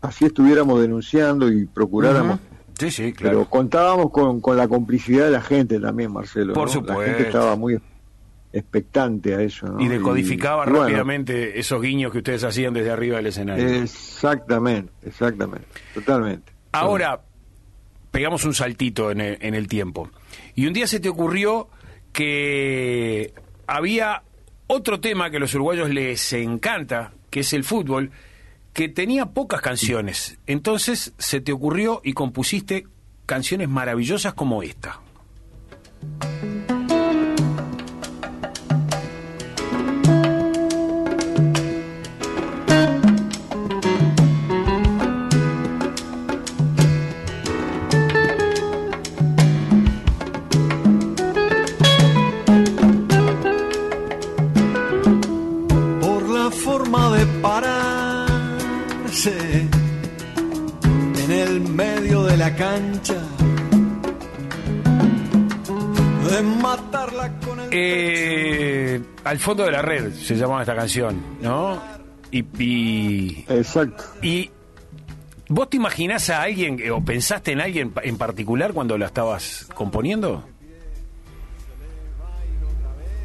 así 0.00 0.26
estuviéramos 0.26 0.80
denunciando 0.80 1.50
y 1.50 1.66
procuráramos. 1.66 2.38
Sí, 2.78 2.90
sí, 2.90 3.14
Pero 3.16 3.30
claro. 3.30 3.50
contábamos 3.50 4.10
con, 4.10 4.40
con 4.40 4.56
la 4.56 4.66
complicidad 4.66 5.26
de 5.26 5.30
la 5.30 5.42
gente 5.42 5.78
también, 5.78 6.12
Marcelo. 6.12 6.52
Por 6.52 6.66
¿no? 6.66 6.72
supuesto. 6.72 7.00
La 7.00 7.08
gente 7.08 7.26
estaba 7.28 7.56
muy 7.56 7.78
expectante 8.52 9.34
a 9.34 9.40
eso, 9.42 9.66
¿no? 9.66 9.80
Y 9.80 9.88
decodificaba 9.88 10.64
y 10.66 10.70
bueno, 10.70 10.84
rápidamente 10.84 11.58
esos 11.58 11.80
guiños 11.80 12.12
que 12.12 12.18
ustedes 12.18 12.44
hacían 12.44 12.74
desde 12.74 12.90
arriba 12.90 13.16
del 13.16 13.26
escenario. 13.26 13.66
Exactamente, 13.66 14.92
exactamente, 15.06 15.66
totalmente. 15.94 16.52
Ahora, 16.72 17.20
pegamos 18.10 18.44
un 18.44 18.52
saltito 18.54 19.10
en 19.10 19.20
el, 19.20 19.38
en 19.40 19.54
el 19.54 19.68
tiempo. 19.68 20.10
Y 20.54 20.66
un 20.66 20.72
día 20.72 20.86
se 20.86 21.00
te 21.00 21.08
ocurrió 21.08 21.68
que 22.12 23.32
había 23.66 24.22
otro 24.66 25.00
tema 25.00 25.30
que 25.30 25.38
a 25.38 25.40
los 25.40 25.54
uruguayos 25.54 25.90
les 25.90 26.32
encanta, 26.32 27.12
que 27.30 27.40
es 27.40 27.52
el 27.52 27.64
fútbol, 27.64 28.10
que 28.72 28.88
tenía 28.88 29.26
pocas 29.26 29.60
canciones. 29.60 30.38
Entonces 30.46 31.12
se 31.18 31.40
te 31.40 31.52
ocurrió 31.52 32.00
y 32.04 32.12
compusiste 32.12 32.86
canciones 33.26 33.68
maravillosas 33.68 34.34
como 34.34 34.62
esta. 34.62 35.00
Al 69.32 69.38
fondo 69.38 69.64
de 69.64 69.70
la 69.70 69.80
red 69.80 70.12
se 70.12 70.36
llamaba 70.36 70.60
esta 70.60 70.76
canción, 70.76 71.18
¿no? 71.40 71.80
Y, 72.30 72.44
y, 72.62 73.46
Exacto. 73.48 74.04
y 74.20 74.50
vos 75.48 75.70
te 75.70 75.78
imaginás 75.78 76.28
a 76.28 76.42
alguien 76.42 76.78
eh, 76.78 76.90
o 76.90 77.02
pensaste 77.02 77.52
en 77.52 77.62
alguien 77.62 77.94
en 78.02 78.18
particular 78.18 78.74
cuando 78.74 78.98
la 78.98 79.06
estabas 79.06 79.68
componiendo? 79.74 80.44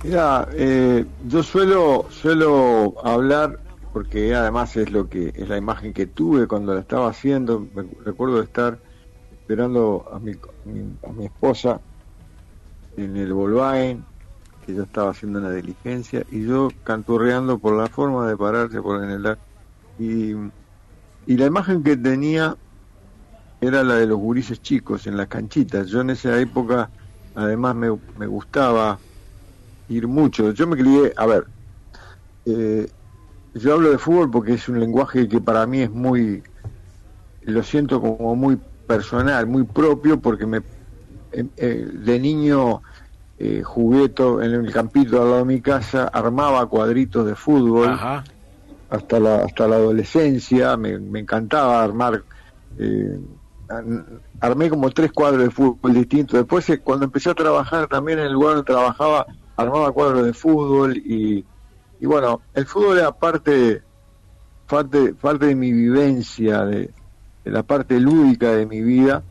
Mira, 0.02 0.48
eh, 0.54 1.04
yo 1.28 1.44
suelo 1.44 2.06
suelo 2.10 2.96
hablar 3.04 3.60
porque 3.92 4.34
además 4.34 4.78
es 4.78 4.90
lo 4.90 5.10
que 5.10 5.34
es 5.36 5.50
la 5.50 5.58
imagen 5.58 5.92
que 5.92 6.06
tuve 6.06 6.48
cuando 6.48 6.74
la 6.74 6.80
estaba 6.80 7.10
haciendo. 7.10 7.68
Me 7.76 7.84
recuerdo 8.06 8.42
estar 8.42 8.80
esperando 9.34 10.10
a 10.14 10.20
mi, 10.20 10.32
a 10.32 10.70
mi, 10.70 10.96
a 11.06 11.12
mi 11.12 11.26
esposa 11.26 11.82
en 12.96 13.18
el 13.18 13.34
Volkswagen, 13.34 14.06
que 14.68 14.76
yo 14.76 14.84
estaba 14.84 15.12
haciendo 15.12 15.40
una 15.40 15.52
diligencia 15.54 16.26
y 16.30 16.46
yo 16.48 16.78
canturreando 16.84 17.60
por 17.62 17.78
la 17.78 17.90
forma 17.90 18.30
de 18.30 18.38
pararse 18.38 18.82
por 18.84 19.04
en 19.04 19.12
el 19.12 19.40
y 19.98 20.34
y 21.26 21.38
la 21.38 21.46
imagen 21.48 21.84
que 21.84 21.98
tenía 21.98 22.58
era 23.60 23.84
la 23.84 23.96
de 23.96 24.06
los 24.08 24.18
gurises 24.18 24.62
chicos 24.62 25.08
en 25.08 25.18
las 25.18 25.28
canchitas. 25.28 25.88
Yo 25.90 26.02
en 26.02 26.12
esa 26.12 26.40
época 26.40 26.92
además 27.34 27.76
me, 27.76 27.90
me 28.16 28.28
gustaba 28.28 29.04
ir 29.88 30.08
mucho. 30.08 30.52
Yo 30.54 30.68
me 30.68 30.78
crié, 30.78 31.14
a 31.18 31.26
ver, 31.28 31.48
eh, 32.46 32.88
yo 33.54 33.74
hablo 33.76 33.92
de 33.92 33.98
fútbol 34.00 34.32
porque 34.32 34.54
es 34.56 34.70
un 34.70 34.80
lenguaje 34.80 35.28
que 35.30 35.42
para 35.42 35.68
mí 35.68 35.82
es 35.82 35.92
muy, 35.92 36.44
lo 37.42 37.64
siento 37.64 38.02
como 38.02 38.36
muy 38.36 38.62
personal, 38.86 39.48
muy 39.48 39.66
propio, 39.66 40.22
porque 40.22 40.46
me, 40.46 40.62
de 41.32 42.20
niño 42.20 42.82
eh, 43.40 43.62
jugueto 43.64 44.42
en 44.42 44.54
el 44.54 44.72
campito 44.72 45.22
al 45.22 45.30
lado 45.30 45.38
de 45.40 45.46
mi 45.46 45.62
casa, 45.62 46.08
armaba 46.08 46.66
cuadritos 46.66 47.26
de 47.26 47.36
fútbol 47.36 47.96
hasta 48.90 49.20
la 49.20 49.44
hasta 49.44 49.68
la 49.68 49.76
adolescencia, 49.76 50.76
me, 50.76 50.94
encantaba 51.20 51.84
armar, 51.84 52.24
eh, 52.80 53.20
armé 54.40 54.70
como 54.70 54.90
tres 54.90 55.12
cuadros 55.12 55.44
de 55.44 55.52
fútbol 55.52 55.94
distintos. 55.94 56.40
Después 56.40 56.68
eh, 56.72 56.80
cuando 56.80 57.06
empecé 57.06 57.30
a 57.30 57.36
trabajar 57.36 57.88
también 57.88 58.18
en 58.20 58.26
el 58.26 58.34
lugar 58.34 58.56
donde 58.56 58.74
trabajaba, 58.74 59.28
armaba 59.56 59.92
cuadros 59.92 60.26
de 60.26 60.34
fútbol 60.34 60.98
y, 60.98 61.46
y 62.00 62.06
bueno, 62.08 62.42
el 62.56 62.66
fútbol 62.66 62.98
era 62.98 63.12
parte, 63.12 63.84
parte, 64.68 65.14
parte 65.14 65.46
de 65.46 65.56
mi 65.56 65.72
vivencia, 65.72 66.66
de, 66.66 66.90
de 67.46 67.52
la 67.52 67.62
parte 67.62 68.00
lúdica 68.00 68.52
de 68.52 68.66
mi 68.66 68.82
vida. 68.82 69.22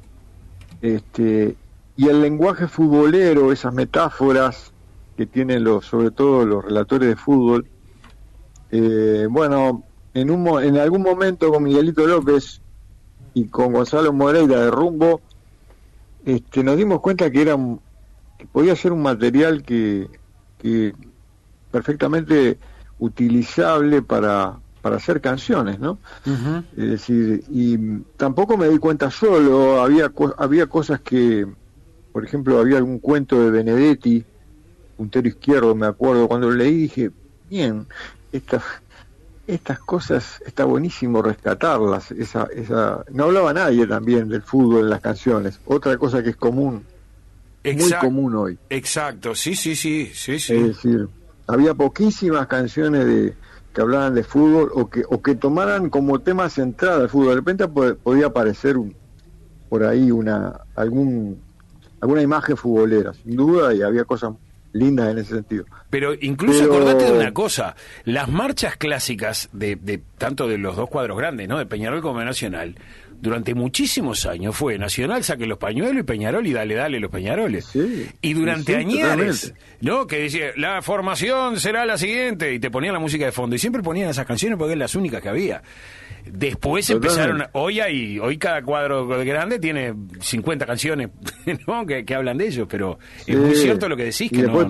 Este, 0.80 1.56
y 1.96 2.08
el 2.08 2.20
lenguaje 2.20 2.68
futbolero, 2.68 3.52
esas 3.52 3.72
metáforas 3.72 4.72
que 5.16 5.26
tienen 5.26 5.64
los, 5.64 5.86
sobre 5.86 6.10
todo 6.10 6.44
los 6.44 6.64
relatores 6.64 7.08
de 7.08 7.16
fútbol, 7.16 7.66
eh, 8.70 9.26
bueno, 9.30 9.82
en, 10.12 10.30
un, 10.30 10.62
en 10.62 10.76
algún 10.76 11.02
momento 11.02 11.50
con 11.50 11.62
Miguelito 11.62 12.06
López 12.06 12.60
y 13.32 13.46
con 13.46 13.72
Gonzalo 13.72 14.12
Moreira 14.12 14.60
de 14.60 14.70
Rumbo, 14.70 15.20
este, 16.24 16.62
nos 16.62 16.76
dimos 16.76 17.00
cuenta 17.00 17.30
que 17.30 17.42
era 17.42 17.56
que 18.38 18.46
podía 18.46 18.76
ser 18.76 18.92
un 18.92 19.02
material 19.02 19.62
que, 19.62 20.08
que 20.58 20.94
perfectamente 21.70 22.58
utilizable 22.98 24.02
para, 24.02 24.58
para 24.82 24.96
hacer 24.96 25.22
canciones, 25.22 25.78
¿no? 25.78 25.98
Es 26.76 26.90
decir, 26.90 27.44
y 27.48 27.78
tampoco 28.16 28.58
me 28.58 28.68
di 28.68 28.78
cuenta 28.78 29.10
solo, 29.10 29.80
había, 29.80 30.12
había 30.36 30.66
cosas 30.66 31.00
que, 31.00 31.46
por 32.16 32.24
ejemplo, 32.24 32.58
había 32.58 32.78
algún 32.78 32.98
cuento 32.98 33.38
de 33.44 33.50
Benedetti, 33.50 34.24
puntero 34.96 35.28
izquierdo, 35.28 35.74
me 35.74 35.84
acuerdo, 35.84 36.26
cuando 36.26 36.48
lo 36.48 36.56
leí 36.56 36.74
dije, 36.74 37.10
bien, 37.50 37.86
estas 38.32 38.62
estas 39.46 39.80
cosas 39.80 40.40
está 40.46 40.64
buenísimo 40.64 41.20
rescatarlas. 41.20 42.12
Esa, 42.12 42.48
esa... 42.54 43.04
No 43.12 43.24
hablaba 43.24 43.52
nadie 43.52 43.86
también 43.86 44.30
del 44.30 44.40
fútbol 44.40 44.84
en 44.84 44.88
las 44.88 45.02
canciones. 45.02 45.60
Otra 45.66 45.98
cosa 45.98 46.22
que 46.22 46.30
es 46.30 46.36
común, 46.36 46.86
muy 47.62 47.92
común 48.00 48.34
hoy. 48.34 48.58
Exacto, 48.70 49.34
sí, 49.34 49.54
sí, 49.54 49.76
sí, 49.76 50.10
sí, 50.14 50.40
sí. 50.40 50.54
Es 50.54 50.68
decir, 50.68 51.08
había 51.46 51.74
poquísimas 51.74 52.46
canciones 52.46 53.04
de 53.04 53.34
que 53.74 53.80
hablaban 53.82 54.14
de 54.14 54.24
fútbol 54.24 54.70
o 54.74 54.88
que 54.88 55.02
o 55.06 55.20
que 55.20 55.34
tomaran 55.34 55.90
como 55.90 56.18
tema 56.22 56.48
central 56.48 57.02
el 57.02 57.08
fútbol. 57.10 57.28
De 57.28 57.34
repente 57.34 57.68
podía 57.68 58.28
aparecer 58.28 58.78
un, 58.78 58.96
por 59.68 59.84
ahí 59.84 60.10
una 60.10 60.60
algún 60.74 61.44
alguna 62.00 62.22
imagen 62.22 62.56
futbolera, 62.56 63.12
sin 63.14 63.36
duda, 63.36 63.74
y 63.74 63.82
había 63.82 64.04
cosas 64.04 64.32
lindas 64.72 65.10
en 65.10 65.18
ese 65.18 65.34
sentido. 65.34 65.64
Pero 65.90 66.12
incluso 66.20 66.64
acordate 66.64 67.04
de 67.04 67.12
una 67.12 67.32
cosa, 67.32 67.76
las 68.04 68.28
marchas 68.28 68.76
clásicas 68.76 69.48
de, 69.52 69.76
de, 69.76 70.02
tanto 70.18 70.48
de 70.48 70.58
los 70.58 70.76
dos 70.76 70.88
cuadros 70.88 71.16
grandes, 71.16 71.48
¿no? 71.48 71.58
De 71.58 71.66
Peñarol 71.66 72.02
como 72.02 72.18
de 72.18 72.26
Nacional, 72.26 72.76
durante 73.20 73.54
muchísimos 73.54 74.26
años 74.26 74.54
fue 74.54 74.78
Nacional 74.78 75.24
saque 75.24 75.46
los 75.46 75.58
pañuelos 75.58 76.00
y 76.00 76.02
Peñarol 76.02 76.46
y 76.46 76.52
dale 76.52 76.74
dale 76.74 77.00
los 77.00 77.10
Peñaroles. 77.10 77.70
y 78.20 78.34
durante 78.34 78.76
años, 78.76 79.54
¿no? 79.80 80.06
Que 80.06 80.20
decía, 80.20 80.50
la 80.56 80.82
formación 80.82 81.58
será 81.58 81.86
la 81.86 81.96
siguiente 81.96 82.52
y 82.52 82.58
te 82.58 82.70
ponían 82.70 82.92
la 82.92 83.00
música 83.00 83.24
de 83.24 83.32
fondo 83.32 83.56
y 83.56 83.58
siempre 83.58 83.82
ponían 83.82 84.10
esas 84.10 84.26
canciones 84.26 84.58
porque 84.58 84.72
eran 84.72 84.80
las 84.80 84.94
únicas 84.94 85.22
que 85.22 85.28
había. 85.28 85.62
Después 86.30 86.90
empezaron, 86.90 87.44
hoy 87.52 87.80
hay, 87.80 88.18
hoy 88.18 88.36
cada 88.36 88.62
cuadro 88.62 89.06
grande 89.06 89.58
tiene 89.58 89.94
50 90.20 90.66
canciones 90.66 91.10
¿no? 91.66 91.86
que, 91.86 92.04
hablan 92.14 92.38
de 92.38 92.48
ellos, 92.48 92.66
pero 92.68 92.98
es 93.26 93.36
muy 93.36 93.54
cierto 93.54 93.88
lo 93.88 93.96
que 93.96 94.04
decís. 94.04 94.30
Que 94.30 94.42
no... 94.42 94.66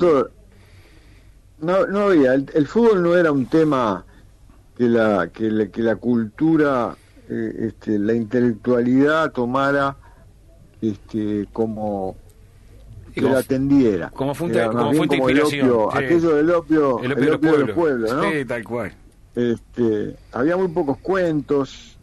no, 1.60 1.86
no 1.86 2.00
había, 2.00 2.34
el, 2.34 2.66
fútbol 2.66 3.02
no 3.02 3.16
era 3.16 3.32
un 3.32 3.46
tema 3.46 4.04
que 4.76 4.84
la, 4.84 5.28
que, 5.28 5.50
la, 5.50 5.66
que 5.68 5.80
la 5.80 5.96
cultura, 5.96 6.94
eh, 7.28 7.52
este, 7.68 7.98
la 7.98 8.12
intelectualidad 8.12 9.32
tomara 9.32 9.96
este, 10.82 11.46
como 11.52 12.16
que 13.14 13.22
la 13.22 13.38
atendiera. 13.38 14.10
Como 14.10 14.34
fuente, 14.34 14.62
como 14.66 14.92
fuente 14.92 15.16
de 15.16 15.22
inspiración. 15.22 15.88
Aquello 15.92 16.34
del 16.36 16.50
opio, 16.50 17.02
el 17.02 17.12
opio, 17.12 17.56
del 17.56 17.70
pueblo, 17.74 18.14
¿no? 18.14 18.30
Sí, 18.30 18.44
tal 18.44 18.62
cual. 18.62 18.92
Este, 19.36 20.16
había 20.32 20.56
muy 20.56 20.68
pocos 20.68 20.96
cuentos, 20.96 21.98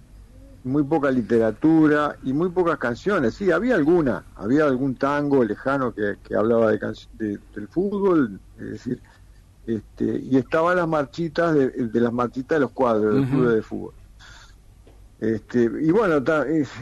muy 0.64 0.84
poca 0.84 1.10
literatura 1.10 2.16
y 2.24 2.32
muy 2.32 2.50
pocas 2.50 2.78
canciones. 2.78 3.34
Sí, 3.34 3.50
había 3.50 3.74
alguna, 3.74 4.24
había 4.36 4.66
algún 4.66 4.96
tango 4.96 5.44
lejano 5.44 5.94
que, 5.94 6.16
hablaba 6.36 6.72
de, 6.72 6.80
del 7.18 7.68
fútbol, 7.68 8.40
es 8.60 8.70
decir, 8.70 9.02
este, 9.66 10.20
y 10.20 10.38
estaban 10.38 10.78
las 10.78 10.88
marchitas 10.88 11.56
de, 11.56 11.90
las 11.94 12.14
marchitas 12.14 12.58
de 12.58 12.60
los 12.60 12.72
cuadros 12.72 13.16
del 13.16 13.28
fútbol 13.28 13.56
de 13.56 13.62
fútbol. 13.64 13.94
Este, 15.20 15.64
y 15.82 15.90
bueno, 15.90 16.24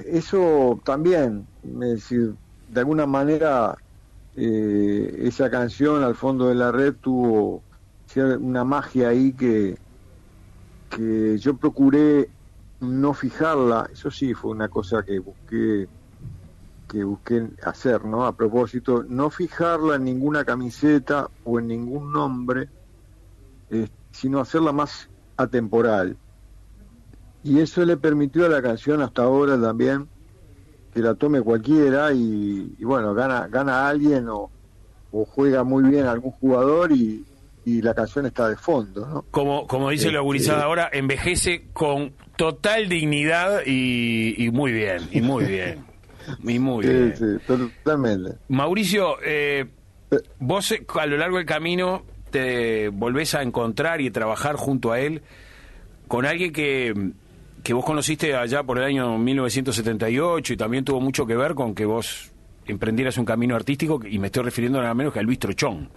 eso 0.05 0.81
también, 0.83 1.47
es 1.63 1.79
decir, 1.79 2.33
de 2.67 2.79
alguna 2.79 3.05
manera 3.05 3.77
eh, 4.35 5.15
esa 5.23 5.49
canción 5.49 6.03
al 6.03 6.15
fondo 6.15 6.49
de 6.49 6.55
la 6.55 6.73
red 6.73 6.93
tuvo 7.01 7.63
una 8.39 8.65
magia 8.65 9.09
ahí 9.09 9.31
que, 9.31 9.77
que 10.91 11.37
yo 11.37 11.55
procuré 11.55 12.29
no 12.81 13.13
fijarla, 13.13 13.89
eso 13.91 14.11
sí 14.11 14.33
fue 14.33 14.51
una 14.51 14.67
cosa 14.67 15.03
que 15.03 15.19
busqué 15.19 15.87
que 16.87 17.05
busqué 17.05 17.49
hacer, 17.63 18.03
¿no? 18.03 18.25
A 18.25 18.35
propósito, 18.35 19.05
no 19.07 19.29
fijarla 19.29 19.95
en 19.95 20.03
ninguna 20.03 20.43
camiseta 20.43 21.29
o 21.45 21.57
en 21.57 21.67
ningún 21.67 22.11
nombre, 22.11 22.69
eh, 23.69 23.87
sino 24.11 24.41
hacerla 24.41 24.73
más 24.73 25.09
atemporal. 25.37 26.17
Y 27.43 27.59
eso 27.59 27.85
le 27.85 27.95
permitió 27.95 28.45
a 28.45 28.49
la 28.49 28.61
canción 28.61 29.01
hasta 29.01 29.23
ahora 29.23 29.59
también 29.59 30.09
que 30.93 30.99
la 30.99 31.15
tome 31.15 31.41
cualquiera 31.41 32.11
y, 32.11 32.83
bueno, 32.83 33.13
gana 33.13 33.47
gana 33.47 33.87
alguien 33.87 34.27
o, 34.27 34.51
o 35.11 35.23
juega 35.23 35.63
muy 35.63 35.83
bien 35.85 36.07
algún 36.07 36.31
jugador 36.31 36.91
y, 36.91 37.25
y 37.65 37.81
la 37.81 37.93
canción 37.93 38.25
está 38.25 38.49
de 38.49 38.55
fondo. 38.55 39.05
¿no? 39.05 39.25
Como, 39.31 39.67
como 39.67 39.89
dice 39.89 40.07
la 40.07 40.13
este, 40.13 40.23
gurizada 40.23 40.63
ahora, 40.63 40.89
envejece 40.91 41.65
con 41.73 42.13
total 42.35 42.89
dignidad 42.89 43.61
y, 43.65 44.49
muy 44.51 44.71
bien, 44.71 45.07
y 45.11 45.21
muy 45.21 45.45
bien. 45.45 45.85
Y 46.43 46.59
muy 46.59 46.85
bien. 46.85 47.15
Sí, 47.17 47.25
totalmente. 47.45 48.37
Mauricio, 48.47 49.17
eh, 49.23 49.65
vos 50.39 50.71
eh, 50.71 50.85
a 50.99 51.05
lo 51.05 51.17
largo 51.17 51.37
del 51.37 51.45
camino 51.45 52.03
te 52.29 52.89
volvés 52.89 53.35
a 53.35 53.41
encontrar 53.41 54.01
y 54.01 54.07
a 54.07 54.11
trabajar 54.11 54.55
junto 54.55 54.91
a 54.91 54.99
él 54.99 55.21
con 56.07 56.25
alguien 56.25 56.53
que, 56.53 57.11
que 57.63 57.73
vos 57.73 57.85
conociste 57.85 58.35
allá 58.35 58.63
por 58.63 58.77
el 58.77 58.83
año 58.85 59.17
1978 59.17 60.53
y 60.53 60.57
también 60.57 60.85
tuvo 60.85 60.99
mucho 60.99 61.25
que 61.25 61.35
ver 61.35 61.55
con 61.55 61.75
que 61.75 61.85
vos 61.85 62.31
emprendieras 62.65 63.17
un 63.17 63.25
camino 63.25 63.55
artístico 63.55 63.99
y 64.05 64.19
me 64.19 64.27
estoy 64.27 64.43
refiriendo 64.43 64.81
nada 64.81 64.93
menos 64.93 65.13
que 65.13 65.19
a 65.19 65.23
Luis 65.23 65.39
Trochón. 65.39 65.89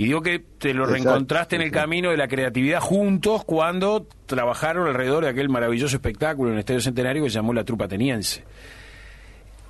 Y 0.00 0.04
digo 0.04 0.22
que 0.22 0.38
te 0.38 0.72
lo 0.72 0.86
reencontraste 0.86 1.56
en 1.56 1.60
el 1.60 1.70
camino 1.70 2.10
de 2.10 2.16
la 2.16 2.26
creatividad 2.26 2.80
juntos 2.80 3.44
cuando 3.44 4.06
trabajaron 4.24 4.88
alrededor 4.88 5.24
de 5.24 5.28
aquel 5.28 5.50
maravilloso 5.50 5.94
espectáculo 5.94 6.48
en 6.48 6.54
el 6.54 6.60
Estadio 6.60 6.80
Centenario 6.80 7.22
que 7.22 7.28
se 7.28 7.34
llamó 7.34 7.52
La 7.52 7.64
Trupa 7.64 7.84
Ateniense. 7.84 8.42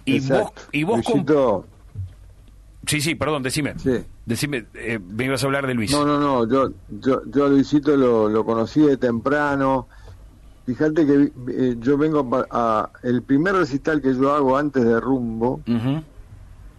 Y 0.05 0.21
vos, 0.21 0.53
y 0.71 0.85
vos 0.85 1.01
Sí, 2.87 3.01
sí, 3.01 3.17
perdón, 3.17 3.43
decime. 3.43 3.75
Sí. 3.77 4.05
Decime, 4.25 4.67
eh, 4.75 5.01
me 5.01 5.25
ibas 5.25 5.43
a 5.43 5.47
hablar 5.47 5.67
de 5.67 5.75
Luis. 5.75 5.91
No, 5.91 6.05
no, 6.05 6.21
no, 6.21 6.49
yo, 6.49 6.75
yo, 7.01 7.23
yo 7.27 7.47
a 7.47 7.49
Luisito 7.49 7.97
lo, 7.97 8.29
lo 8.29 8.45
conocí 8.45 8.83
de 8.83 8.97
temprano. 8.99 9.89
Fíjate 10.65 11.07
que 11.07 11.33
eh, 11.49 11.77
yo 11.81 11.99
vengo 11.99 12.47
a, 12.53 12.89
El 13.03 13.23
primer 13.23 13.57
recital 13.57 14.01
que 14.01 14.15
yo 14.15 14.33
hago 14.33 14.57
antes 14.57 14.85
de 14.85 15.01
Rumbo, 15.01 15.61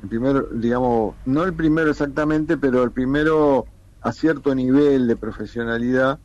el 0.03 0.09
primero, 0.09 0.47
digamos, 0.51 1.15
no 1.25 1.43
el 1.43 1.53
primero 1.53 1.91
exactamente, 1.91 2.57
pero 2.57 2.83
el 2.83 2.91
primero 2.91 3.65
a 4.01 4.11
cierto 4.11 4.53
nivel 4.55 5.07
de 5.07 5.15
profesionalidad, 5.15 6.19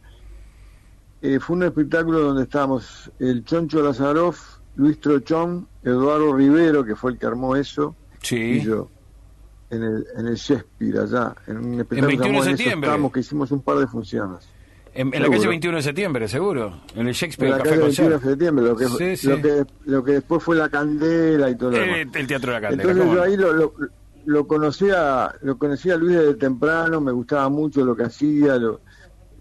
eh, 1.23 1.39
fue 1.41 1.57
un 1.57 1.65
espectáculo 1.65 2.21
donde 2.21 2.45
estábamos 2.45 3.11
el 3.19 3.45
Choncho 3.45 3.83
Lazaroff, 3.83 4.59
Luis 4.77 5.01
Trochón, 5.01 5.69
Eduardo 5.83 6.35
Rivero, 6.35 6.85
que 6.85 6.97
fue 6.97 7.13
el 7.13 7.19
que 7.19 7.27
armó 7.27 7.57
eso, 7.57 7.95
sí. 8.21 8.37
y 8.37 8.61
yo, 8.63 8.91
en 9.71 9.83
el, 9.83 10.07
en 10.17 10.27
el 10.27 10.37
Shakespeare, 10.37 10.99
allá, 10.99 11.35
en 11.47 11.59
un 11.59 11.81
espectáculo 11.81 12.45
en 12.45 12.51
de 12.51 12.57
septiembre. 12.57 13.11
que 13.13 13.21
hicimos 13.21 13.51
un 13.51 13.63
par 13.63 13.79
de 13.79 13.87
funciones. 13.87 14.49
En, 14.97 15.11
la 15.11 15.29
calle 15.29 15.49
21 15.49 15.77
de 15.77 15.83
septiembre, 15.83 16.29
seguro. 16.29 16.81
En 16.95 17.07
el 17.07 17.15
Shakespeare. 17.15 17.53
En 17.53 17.59
la 17.59 17.65
calle 17.65 17.79
21 17.79 18.19
de 18.19 18.21
septiembre, 18.21 18.65
lo 18.65 18.77
que, 18.77 18.85
Lo, 18.85 19.43
que, 19.43 19.65
lo 19.85 20.05
que 20.05 20.13
después 20.13 20.43
fue 20.43 20.57
la 20.57 20.69
Candela 20.69 21.51
y 21.51 21.57
todo 21.57 21.73
lo 21.73 21.79
demás. 21.79 21.99
El, 22.15 22.27
Teatro 22.27 22.53
de 22.53 22.61
la 22.61 22.69
Candela. 22.69 22.91
Entonces 22.91 23.15
yo 23.15 23.23
ahí 23.23 23.37
lo, 23.37 23.53
lo, 23.53 23.75
lo, 24.25 24.47
conocía, 24.47 25.35
lo 25.43 25.59
conocía 25.59 25.97
Luis 25.97 26.17
desde 26.17 26.35
temprano, 26.35 27.01
me 27.01 27.13
gustaba 27.13 27.49
mucho 27.51 27.85
lo 27.85 27.95
que 27.95 28.05
hacía, 28.05 28.57
lo, 28.57 28.81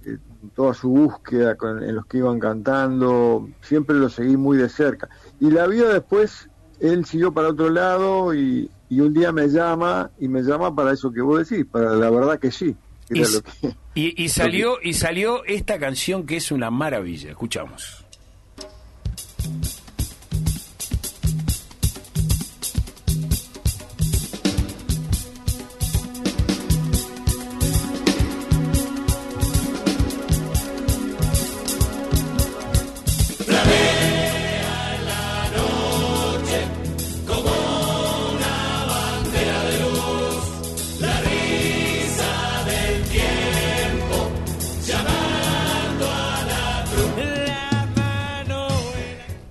eh, 0.05 0.17
toda 0.53 0.73
su 0.73 0.89
búsqueda 0.89 1.55
con, 1.55 1.81
en 1.81 1.95
los 1.95 2.05
que 2.05 2.17
iban 2.17 2.39
cantando, 2.39 3.47
siempre 3.61 3.95
lo 3.95 4.09
seguí 4.09 4.35
muy 4.35 4.57
de 4.57 4.67
cerca. 4.67 5.07
Y 5.39 5.51
la 5.51 5.67
vida 5.67 5.93
después 5.93 6.49
él 6.81 7.05
siguió 7.05 7.33
para 7.33 7.49
otro 7.49 7.69
lado 7.69 8.33
y, 8.33 8.69
y 8.89 8.99
un 8.99 9.13
día 9.13 9.31
me 9.31 9.47
llama 9.47 10.11
y 10.19 10.27
me 10.27 10.41
llama 10.43 10.75
para 10.75 10.91
eso 10.91 11.11
que 11.11 11.21
vos 11.21 11.47
decís, 11.47 11.65
para 11.65 11.93
la 11.95 12.09
verdad 12.09 12.39
que 12.39 12.51
sí. 12.51 12.75
Y, 13.97 14.21
y 14.21 14.27
salió 14.27 14.79
y 14.83 14.93
salió 14.93 15.45
esta 15.45 15.79
canción 15.79 16.25
que 16.25 16.35
es 16.35 16.51
una 16.51 16.69
maravilla. 16.69 17.29
Escuchamos. 17.29 18.03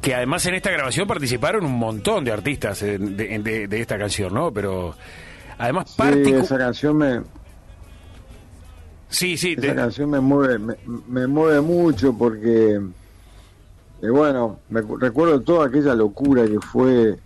Que 0.05 0.15
además 0.15 0.45
en 0.45 0.55
esta 0.55 0.71
grabación 0.71 1.09
participaron 1.09 1.65
un 1.65 1.79
montón 1.79 2.25
de 2.25 2.31
artistas 2.33 2.81
de, 2.81 2.99
de- 2.99 3.67
de 3.69 3.81
esta 3.81 3.97
canción, 3.97 4.35
¿no? 4.35 4.53
Pero 4.53 4.95
además 5.57 5.91
Sí, 5.91 6.03
particu- 6.03 6.43
esa 6.43 6.59
canción 6.59 6.97
me, 6.99 7.23
Sí, 9.09 9.37
sí, 9.39 9.53
esa 9.53 9.61
te- 9.63 9.75
canción 9.75 10.11
me 10.11 10.21
mueve, 10.21 10.59
me, 10.59 10.75
me 11.09 11.27
mueve 11.27 11.61
mucho 11.63 12.13
porque, 12.13 12.75
eh, 14.03 14.11
bueno, 14.11 14.61
me 14.69 14.83
cu- 14.83 14.99
recuerdo 14.99 15.41
toda 15.41 15.69
aquella 15.69 15.95
locura 15.95 16.45
que 16.45 16.61
fue 16.61 17.19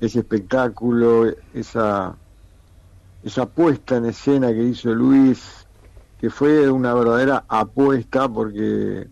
ese 0.00 0.18
espectáculo, 0.20 1.26
esa, 1.54 2.16
esa 3.22 3.46
puesta 3.46 3.98
en 3.98 4.06
escena 4.06 4.48
que 4.48 4.62
hizo 4.64 4.92
Luis, 4.94 5.68
que 6.18 6.28
fue 6.30 6.68
una 6.70 6.92
verdadera 6.94 7.44
apuesta 7.48 8.28
porque, 8.28 9.06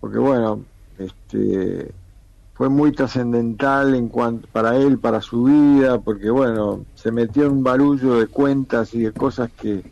porque 0.00 0.18
bueno, 0.18 0.64
este, 0.98 1.92
fue 2.60 2.68
muy 2.68 2.92
trascendental 2.92 3.94
en 3.94 4.10
cuanto 4.10 4.46
para 4.48 4.76
él, 4.76 4.98
para 4.98 5.22
su 5.22 5.44
vida, 5.44 5.98
porque 5.98 6.28
bueno, 6.28 6.84
se 6.94 7.10
metió 7.10 7.46
en 7.46 7.52
un 7.52 7.62
barullo 7.62 8.16
de 8.16 8.26
cuentas 8.26 8.92
y 8.92 9.00
de 9.00 9.12
cosas 9.12 9.50
que 9.50 9.82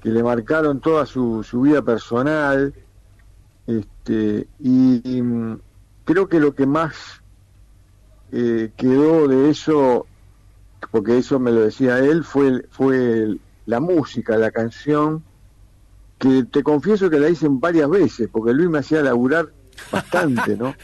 que 0.00 0.08
le 0.08 0.22
marcaron 0.22 0.80
toda 0.80 1.04
su, 1.04 1.42
su 1.42 1.60
vida 1.60 1.82
personal 1.82 2.72
este 3.66 4.48
y, 4.58 5.02
y, 5.04 5.20
mm, 5.20 5.58
creo 6.06 6.30
que 6.30 6.40
lo 6.40 6.54
que 6.54 6.64
más 6.64 6.94
eh, 8.32 8.72
quedó 8.74 9.28
de 9.28 9.50
eso 9.50 10.06
porque 10.90 11.18
eso 11.18 11.38
me 11.38 11.52
lo 11.52 11.60
decía 11.60 11.98
él 11.98 12.24
fue 12.24 12.64
fue 12.70 13.36
la 13.66 13.80
música 13.80 14.38
la 14.38 14.50
canción 14.50 15.22
que 16.18 16.44
te 16.44 16.62
confieso 16.62 17.10
que 17.10 17.20
la 17.20 17.28
hice 17.28 17.48
varias 17.50 17.90
veces 17.90 18.30
porque 18.32 18.54
Luis 18.54 18.70
me 18.70 18.78
hacía 18.78 19.02
laburar 19.02 19.50
bastante 19.90 20.56
no 20.56 20.74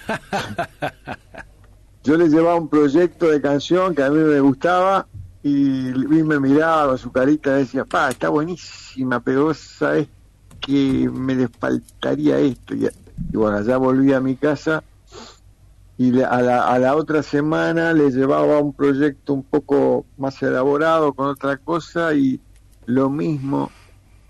yo 2.04 2.16
le 2.16 2.28
llevaba 2.28 2.56
un 2.56 2.68
proyecto 2.68 3.26
de 3.28 3.40
canción 3.40 3.94
que 3.94 4.02
a 4.02 4.10
mí 4.10 4.18
me 4.18 4.40
gustaba 4.40 5.06
y 5.42 5.90
Luis 5.90 6.24
me 6.24 6.38
miraba, 6.38 6.96
su 6.98 7.10
carita 7.10 7.54
decía, 7.54 7.84
pa, 7.84 8.10
está 8.10 8.28
buenísima, 8.28 9.20
pero 9.20 9.44
vos 9.46 9.58
sabés 9.58 10.08
que 10.60 11.08
me 11.12 11.34
le 11.34 11.48
faltaría 11.48 12.38
esto. 12.38 12.74
Y, 12.74 12.86
y 12.86 13.36
bueno, 13.36 13.60
ya 13.62 13.76
volví 13.76 14.12
a 14.12 14.20
mi 14.20 14.36
casa 14.36 14.82
y 15.98 16.20
a, 16.20 16.40
la, 16.40 16.68
a 16.68 16.78
la 16.78 16.96
otra 16.96 17.22
semana 17.22 17.92
le 17.92 18.10
llevaba 18.10 18.58
un 18.58 18.72
proyecto 18.72 19.34
un 19.34 19.42
poco 19.42 20.06
más 20.16 20.40
elaborado 20.42 21.12
con 21.12 21.28
otra 21.28 21.56
cosa 21.56 22.14
y 22.14 22.40
lo 22.86 23.10
mismo, 23.10 23.70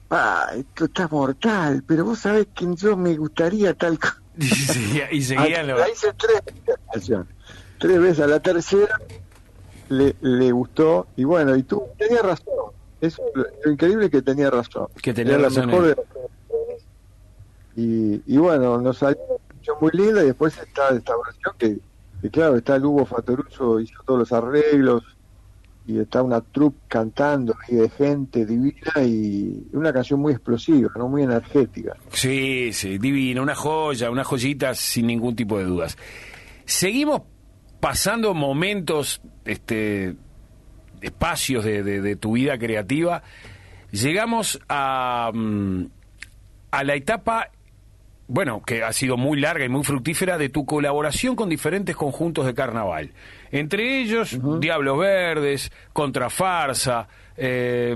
pa, 0.08 0.48
esto 0.54 0.86
está 0.86 1.08
mortal, 1.08 1.84
pero 1.86 2.04
vos 2.04 2.18
sabés 2.18 2.48
que 2.54 2.74
yo 2.74 2.96
me 2.96 3.16
gustaría 3.16 3.72
tal 3.74 3.98
cosa. 3.98 4.21
Y 4.38 4.44
seguía- 4.46 5.12
y 5.12 5.22
seguían 5.22 5.66
los- 5.66 5.78
La 5.80 5.88
hice 5.90 6.12
tres 6.18 6.40
veces 6.44 7.08
la. 7.08 7.26
Tres 7.78 8.00
veces 8.00 8.20
a 8.20 8.26
la 8.28 8.40
tercera 8.40 9.00
le, 9.88 10.14
le 10.20 10.52
gustó 10.52 11.06
y 11.16 11.24
bueno, 11.24 11.54
y 11.56 11.62
tú 11.64 11.82
tenía 11.98 12.22
razón. 12.22 12.46
Es, 13.00 13.20
lo, 13.34 13.44
increíble 13.70 14.08
que 14.10 14.22
tenía 14.22 14.48
razón. 14.50 14.86
Que 15.02 15.12
tenía 15.12 15.34
Era 15.34 15.42
la 15.42 15.48
razón 15.48 15.66
mejor 15.66 15.84
él. 15.88 15.94
de- 15.96 16.02
y, 17.74 18.22
y 18.26 18.36
bueno, 18.38 18.78
nos 18.80 18.98
salió 18.98 19.18
una 19.28 19.38
canción 19.48 19.76
muy 19.80 19.90
linda 19.92 20.22
y 20.22 20.26
después 20.26 20.56
está 20.58 20.90
esta 20.90 21.14
versión 21.24 21.54
que, 21.58 21.78
que 22.20 22.30
claro, 22.30 22.56
está 22.56 22.76
el 22.76 22.84
Hugo 22.84 23.04
Fatoruso, 23.06 23.80
hizo 23.80 24.00
todos 24.04 24.20
los 24.20 24.32
arreglos 24.32 25.02
y 25.86 25.98
está 25.98 26.22
una 26.22 26.40
troupe 26.40 26.78
cantando 26.88 27.54
y 27.68 27.74
de 27.76 27.88
gente 27.90 28.46
divina 28.46 28.92
y 29.04 29.66
una 29.72 29.92
canción 29.92 30.20
muy 30.20 30.32
explosiva, 30.32 30.90
no 30.96 31.08
muy 31.08 31.22
energética. 31.22 31.96
Sí, 32.12 32.70
sí, 32.72 32.98
divino, 32.98 33.42
una 33.42 33.54
joya, 33.54 34.10
una 34.10 34.24
joyita 34.24 34.74
sin 34.74 35.06
ningún 35.08 35.34
tipo 35.34 35.58
de 35.58 35.64
dudas. 35.64 35.96
Seguimos 36.64 37.22
pasando 37.80 38.32
momentos, 38.34 39.20
este, 39.44 40.14
espacios 41.00 41.64
de, 41.64 41.82
de- 41.82 42.00
de 42.00 42.16
tu 42.16 42.32
vida 42.32 42.56
creativa. 42.58 43.22
Llegamos 43.90 44.60
a, 44.68 45.30
mm, 45.34 45.86
a 46.70 46.84
la 46.84 46.94
etapa, 46.94 47.50
bueno, 48.28 48.62
que 48.62 48.82
ha 48.82 48.92
sido 48.92 49.16
muy 49.16 49.38
larga 49.40 49.64
y 49.64 49.68
muy 49.68 49.84
fructífera, 49.84 50.38
de 50.38 50.48
tu 50.48 50.64
colaboración 50.64 51.36
con 51.36 51.48
diferentes 51.48 51.94
conjuntos 51.96 52.46
de 52.46 52.54
carnaval. 52.54 53.10
Entre 53.50 54.00
ellos, 54.00 54.38
Diablos 54.60 54.98
Verdes, 54.98 55.70
Contrafarsa, 55.92 57.08
eh, 57.36 57.94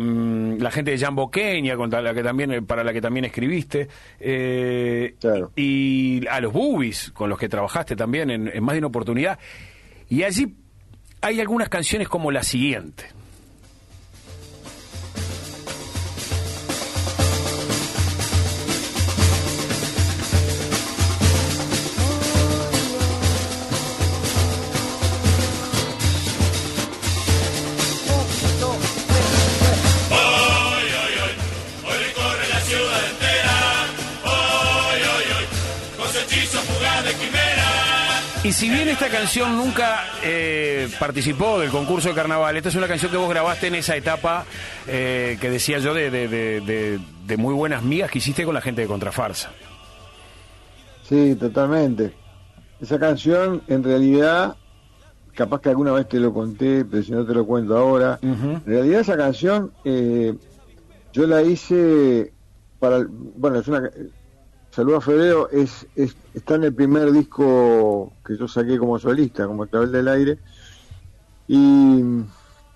la 0.58 0.70
gente 0.70 0.90
de 0.90 0.98
Jambo 0.98 1.30
Kenia, 1.30 1.76
contra 1.76 2.02
la 2.02 2.12
que 2.12 2.22
también, 2.22 2.66
para 2.66 2.84
la 2.84 2.92
que 2.92 3.00
también 3.00 3.24
escribiste, 3.24 3.88
eh, 4.20 5.14
Claro. 5.20 5.52
y 5.56 6.26
a 6.28 6.40
los 6.40 6.52
Boobies, 6.52 7.10
con 7.12 7.30
los 7.30 7.38
que 7.38 7.48
trabajaste 7.48 7.96
también 7.96 8.30
en, 8.30 8.48
en 8.52 8.62
más 8.64 8.74
de 8.74 8.78
una 8.80 8.88
oportunidad. 8.88 9.38
Y 10.08 10.22
allí 10.22 10.54
hay 11.22 11.40
algunas 11.40 11.68
canciones 11.68 12.08
como 12.08 12.30
la 12.30 12.42
siguiente. 12.42 13.04
Y 38.46 38.52
si 38.52 38.68
bien 38.70 38.86
esta 38.88 39.08
canción 39.08 39.56
nunca 39.56 40.04
eh, 40.22 40.88
participó 41.00 41.58
del 41.58 41.70
concurso 41.70 42.10
de 42.10 42.14
carnaval, 42.14 42.56
esta 42.56 42.68
es 42.68 42.76
una 42.76 42.86
canción 42.86 43.10
que 43.10 43.16
vos 43.16 43.28
grabaste 43.28 43.66
en 43.66 43.74
esa 43.74 43.96
etapa 43.96 44.44
eh, 44.86 45.36
que 45.40 45.50
decía 45.50 45.78
yo 45.80 45.92
de, 45.92 46.10
de- 46.12 46.28
de- 46.28 46.60
de- 46.60 47.00
de 47.26 47.36
muy 47.36 47.52
buenas 47.54 47.82
migas 47.82 48.08
que 48.08 48.18
hiciste 48.18 48.44
con 48.44 48.54
la 48.54 48.60
gente 48.60 48.82
de 48.82 48.86
Contrafarsa. 48.86 49.50
Sí, 51.08 51.34
totalmente. 51.34 52.12
Esa 52.80 53.00
canción, 53.00 53.62
en 53.66 53.82
realidad, 53.82 54.54
capaz 55.34 55.60
que 55.60 55.70
alguna 55.70 55.90
vez 55.92 56.08
te 56.08 56.20
lo 56.20 56.32
conté, 56.32 56.84
pero 56.84 57.02
si 57.02 57.10
no 57.10 57.26
te 57.26 57.34
lo 57.34 57.44
cuento 57.46 57.76
ahora. 57.76 58.20
En 58.22 58.62
realidad 58.64 59.00
esa 59.00 59.16
canción 59.16 59.72
eh, 59.84 60.34
yo 61.12 61.26
la 61.26 61.42
hice 61.42 62.32
para, 62.78 62.98
el- 62.98 63.08
bueno, 63.08 63.58
es 63.58 63.66
una, 63.66 63.90
Saludo 64.76 64.98
a 64.98 65.56
es, 65.56 65.86
es, 65.96 66.14
está 66.34 66.56
en 66.56 66.64
el 66.64 66.74
primer 66.74 67.10
disco 67.10 68.12
que 68.22 68.36
yo 68.36 68.46
saqué 68.46 68.76
como 68.76 68.98
solista, 68.98 69.46
como 69.46 69.66
Clavel 69.66 69.90
del 69.90 70.06
Aire. 70.06 70.38
Y 71.48 72.02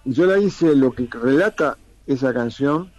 yo 0.07 0.25
la 0.25 0.39
hice, 0.39 0.75
lo 0.75 0.93
que 0.93 1.07
relata 1.13 1.77
esa 2.07 2.33
canción 2.33 2.91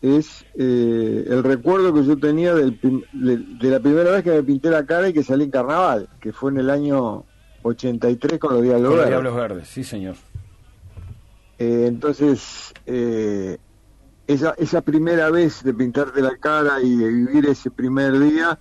es 0.00 0.46
eh, 0.54 1.26
el 1.28 1.44
recuerdo 1.44 1.92
que 1.92 2.06
yo 2.06 2.18
tenía 2.18 2.54
del 2.54 2.80
de, 3.12 3.36
de 3.36 3.70
la 3.70 3.80
primera 3.80 4.12
vez 4.12 4.24
que 4.24 4.30
me 4.30 4.42
pinté 4.42 4.70
la 4.70 4.86
cara 4.86 5.10
y 5.10 5.12
que 5.12 5.22
salí 5.22 5.44
en 5.44 5.50
carnaval, 5.50 6.08
que 6.18 6.32
fue 6.32 6.52
en 6.52 6.56
el 6.56 6.70
año 6.70 7.24
83 7.64 8.38
con 8.38 8.54
los 8.54 8.62
Diablos 8.62 8.94
Verdes. 8.94 9.08
Diablos 9.08 9.36
Verdes, 9.36 9.68
sí 9.68 9.84
señor. 9.84 10.14
Eh, 11.58 11.84
entonces, 11.86 12.72
eh, 12.86 13.58
esa, 14.32 14.54
esa 14.58 14.80
primera 14.80 15.30
vez 15.30 15.62
de 15.62 15.74
pintarte 15.74 16.20
la 16.20 16.36
cara 16.36 16.80
y 16.82 16.96
de 16.96 17.08
vivir 17.08 17.46
ese 17.46 17.70
primer 17.70 18.18
día, 18.18 18.58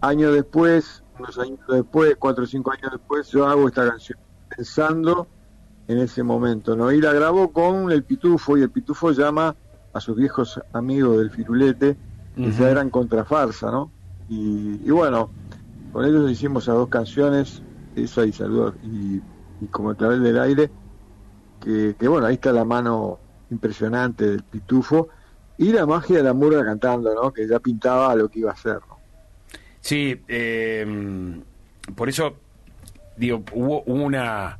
años 0.00 0.34
después, 0.34 1.02
unos 1.18 1.38
años 1.38 1.60
después, 1.68 2.16
cuatro 2.18 2.44
o 2.44 2.46
cinco 2.46 2.72
años 2.72 2.92
después, 2.92 3.28
yo 3.28 3.46
hago 3.46 3.68
esta 3.68 3.88
canción 3.88 4.18
pensando 4.54 5.26
en 5.88 5.98
ese 5.98 6.22
momento, 6.22 6.76
¿no? 6.76 6.92
Y 6.92 7.00
la 7.00 7.12
grabó 7.12 7.52
con 7.52 7.90
el 7.90 8.04
Pitufo 8.04 8.56
y 8.56 8.62
el 8.62 8.70
Pitufo 8.70 9.10
llama 9.12 9.56
a 9.92 10.00
sus 10.00 10.16
viejos 10.16 10.60
amigos 10.72 11.18
del 11.18 11.30
Firulete, 11.30 11.96
que 12.34 12.50
ya 12.50 12.70
eran 12.70 12.88
contrafarsa, 12.88 13.70
¿no? 13.70 13.90
Y, 14.28 14.80
y 14.84 14.90
bueno, 14.90 15.30
con 15.92 16.04
ellos 16.04 16.30
hicimos 16.30 16.68
a 16.68 16.72
dos 16.72 16.88
canciones, 16.88 17.62
esa 17.94 18.24
y 18.24 18.32
Saludos, 18.32 18.74
y, 18.82 19.20
y 19.60 19.66
como 19.70 19.90
el 19.90 19.96
clavel 19.96 20.22
del 20.22 20.38
aire, 20.38 20.70
que, 21.60 21.94
que 21.98 22.08
bueno, 22.08 22.26
ahí 22.26 22.34
está 22.34 22.52
la 22.52 22.64
mano 22.64 23.18
impresionante 23.52 24.28
del 24.28 24.42
pitufo 24.42 25.08
y 25.58 25.72
la 25.72 25.86
magia 25.86 26.16
de 26.16 26.22
la 26.22 26.32
murga 26.32 26.64
cantando, 26.64 27.14
¿no? 27.14 27.32
Que 27.32 27.46
ya 27.46 27.60
pintaba 27.60 28.14
lo 28.16 28.28
que 28.28 28.40
iba 28.40 28.52
a 28.52 28.56
ser. 28.56 28.78
Sí, 29.80 30.20
eh, 30.28 30.86
por 31.94 32.08
eso, 32.08 32.36
digo, 33.16 33.44
hubo 33.52 33.82
una, 33.82 34.58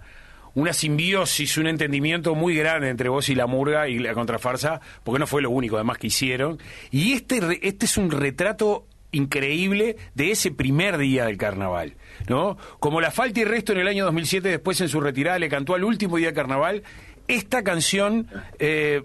una 0.54 0.72
simbiosis, 0.72 1.56
un 1.58 1.68
entendimiento 1.68 2.34
muy 2.34 2.54
grande 2.56 2.88
entre 2.88 3.08
vos 3.08 3.28
y 3.28 3.34
la 3.34 3.46
murga 3.46 3.88
y 3.88 3.98
la 3.98 4.14
contrafarsa, 4.14 4.80
porque 5.04 5.18
no 5.18 5.26
fue 5.26 5.42
lo 5.42 5.50
único 5.50 5.76
además 5.76 5.98
que 5.98 6.08
hicieron. 6.08 6.58
Y 6.90 7.12
este, 7.12 7.40
este 7.66 7.86
es 7.86 7.96
un 7.96 8.10
retrato 8.10 8.86
increíble 9.12 9.96
de 10.14 10.30
ese 10.30 10.50
primer 10.50 10.98
día 10.98 11.26
del 11.26 11.36
carnaval, 11.36 11.96
¿no? 12.28 12.56
Como 12.80 13.00
la 13.00 13.10
falta 13.10 13.40
y 13.40 13.44
resto 13.44 13.72
en 13.72 13.78
el 13.78 13.88
año 13.88 14.06
2007, 14.06 14.48
después 14.48 14.80
en 14.80 14.88
su 14.88 15.00
retirada 15.00 15.38
le 15.38 15.48
cantó 15.48 15.74
al 15.74 15.84
último 15.84 16.16
día 16.16 16.28
del 16.28 16.34
carnaval, 16.34 16.82
esta 17.28 17.62
canción 17.62 18.26
eh, 18.58 19.02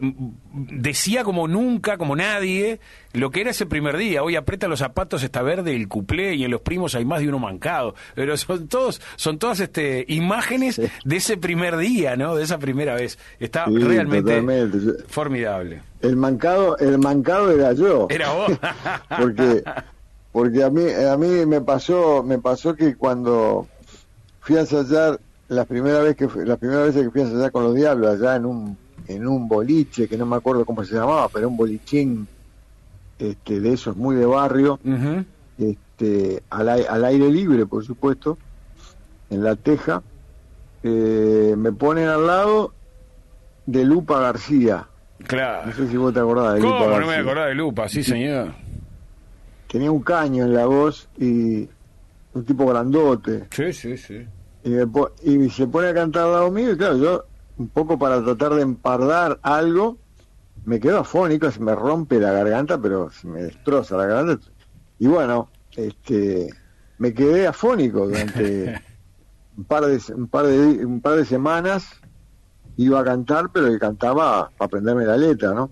decía 0.54 1.24
como 1.24 1.48
nunca, 1.48 1.98
como 1.98 2.16
nadie, 2.16 2.80
lo 3.14 3.32
que 3.32 3.42
era 3.42 3.52
ese 3.52 3.66
primer 3.66 3.98
día. 3.98 4.24
Hoy 4.24 4.36
aprieta 4.36 4.68
los 4.68 4.80
zapatos, 4.80 5.24
está 5.24 5.42
verde 5.42 5.76
el 5.76 5.88
cuplé 5.88 6.36
y 6.36 6.44
en 6.44 6.52
los 6.52 6.62
primos 6.62 6.96
hay 6.96 7.06
más 7.06 7.22
de 7.22 7.30
uno 7.30 7.40
mancado. 7.40 7.96
Pero 8.16 8.36
son 8.38 8.68
todos, 8.68 9.02
son 9.16 9.40
todas 9.40 9.60
este, 9.60 10.06
imágenes 10.08 10.82
de 11.06 11.16
ese 11.16 11.38
primer 11.38 11.78
día, 11.78 12.16
¿no? 12.16 12.36
De 12.36 12.44
esa 12.44 12.58
primera 12.58 12.96
vez. 12.96 13.18
Está 13.40 13.66
Sí, 13.68 13.78
realmente 13.78 14.42
totalmente. 14.42 15.04
Formidable. 15.08 15.82
El 16.02 16.16
mancado, 16.16 16.78
el 16.78 16.98
mancado 17.00 17.52
era 17.52 17.74
yo. 17.74 18.08
Era 18.10 18.32
vos. 18.34 18.52
porque 19.20 19.64
porque 20.32 20.64
a 20.64 20.70
mí 20.70 20.84
a 20.92 21.18
mí 21.18 21.46
me 21.46 21.62
pasó 21.62 22.24
me 22.24 22.38
pasó 22.38 22.76
que 22.76 22.96
cuando 22.96 23.68
fui 24.42 24.58
a 24.58 24.62
ensayar 24.62 25.20
la 25.50 25.66
primera 25.66 26.00
vez 26.02 26.16
que 26.16 26.28
la 26.46 26.58
primera 26.58 26.82
vez 26.84 26.94
que 26.96 27.10
fui 27.10 27.22
a 27.22 27.24
ensayar 27.26 27.52
con 27.52 27.64
los 27.64 27.76
diablos 27.76 28.20
allá 28.20 28.36
en 28.36 28.46
un 28.46 28.78
en 29.08 29.26
un 29.28 29.48
boliche 29.48 30.08
que 30.08 30.18
no 30.18 30.26
me 30.26 30.36
acuerdo 30.36 30.66
cómo 30.66 30.84
se 30.84 30.96
llamaba 30.96 31.30
pero 31.30 31.48
un 31.48 31.56
bolichín 31.58 32.28
este 33.18 33.60
de 33.62 33.74
esos 33.74 33.96
muy 33.96 34.16
de 34.16 34.26
barrio 34.26 34.80
este 35.58 36.44
al, 36.50 36.70
al 36.70 37.06
aire 37.06 37.30
libre 37.32 37.66
por 37.66 37.84
supuesto 37.86 38.38
en 39.30 39.44
la 39.44 39.56
teja 39.56 40.02
eh, 40.84 41.56
me 41.58 41.72
ponen 41.72 42.08
al 42.08 42.28
lado 42.28 42.74
de 43.66 43.84
Lupa 43.86 44.20
García 44.20 44.88
Claro. 45.26 45.66
no 45.68 45.74
sé 45.74 45.88
si 45.88 45.98
vos 45.98 46.14
te 46.14 46.20
acordás 46.20 46.54
de 46.56 46.60
Lupa 46.62 46.78
¿Cómo 46.78 46.90
no 46.92 46.94
me 47.00 47.06
García. 47.06 47.22
acordaba 47.22 47.48
de 47.48 47.56
Lupa? 47.56 47.90
Sí, 47.90 48.04
señor. 48.04 48.54
tenía 49.68 49.92
un 49.92 50.04
caño 50.04 50.44
en 50.46 50.54
la 50.54 50.66
voz 50.68 51.08
y 51.18 51.68
un 52.34 52.46
tipo 52.46 52.66
grandote 52.68 53.46
Sí, 53.52 53.74
sí, 53.74 53.98
sí. 53.98 54.26
Y, 54.68 54.72
me 54.72 54.88
po- 54.88 55.12
y 55.24 55.50
se 55.50 55.68
pone 55.68 55.88
a 55.90 55.94
cantar 55.94 56.24
al 56.26 56.32
lado 56.34 56.52
mío 56.52 56.72
y 56.74 56.78
claro 56.78 56.98
yo 56.98 57.26
un 57.58 57.70
poco 57.70 57.98
para 57.98 58.24
tratar 58.24 58.54
de 58.56 58.62
empardar 58.62 59.40
algo 59.42 59.98
me 60.66 60.80
quedo 60.80 61.00
afónico 61.00 61.50
se 61.52 61.60
me 61.62 61.74
rompe 61.74 62.20
la 62.20 62.32
garganta 62.32 62.78
pero 62.80 63.10
se 63.10 63.28
me 63.28 63.42
destroza 63.44 63.96
la 63.98 64.06
garganta. 64.06 64.46
Y 65.00 65.08
bueno 65.08 65.50
este 65.76 66.50
me 66.98 67.14
quedé 67.14 67.48
afónico 67.48 68.08
durante 68.08 68.82
un 69.58 69.64
par 69.66 69.86
de 69.86 70.02
un 70.14 70.28
par 70.28 70.46
de 70.48 70.58
un 70.86 71.00
par 71.02 71.16
de 71.16 71.26
semanas 71.26 71.88
iba 72.76 73.00
a 73.00 73.04
cantar 73.04 73.50
pero 73.54 73.68
que 73.70 73.80
cantaba 73.80 74.52
para 74.58 74.66
aprenderme 74.68 75.06
la 75.06 75.18
letra 75.18 75.54
no 75.54 75.70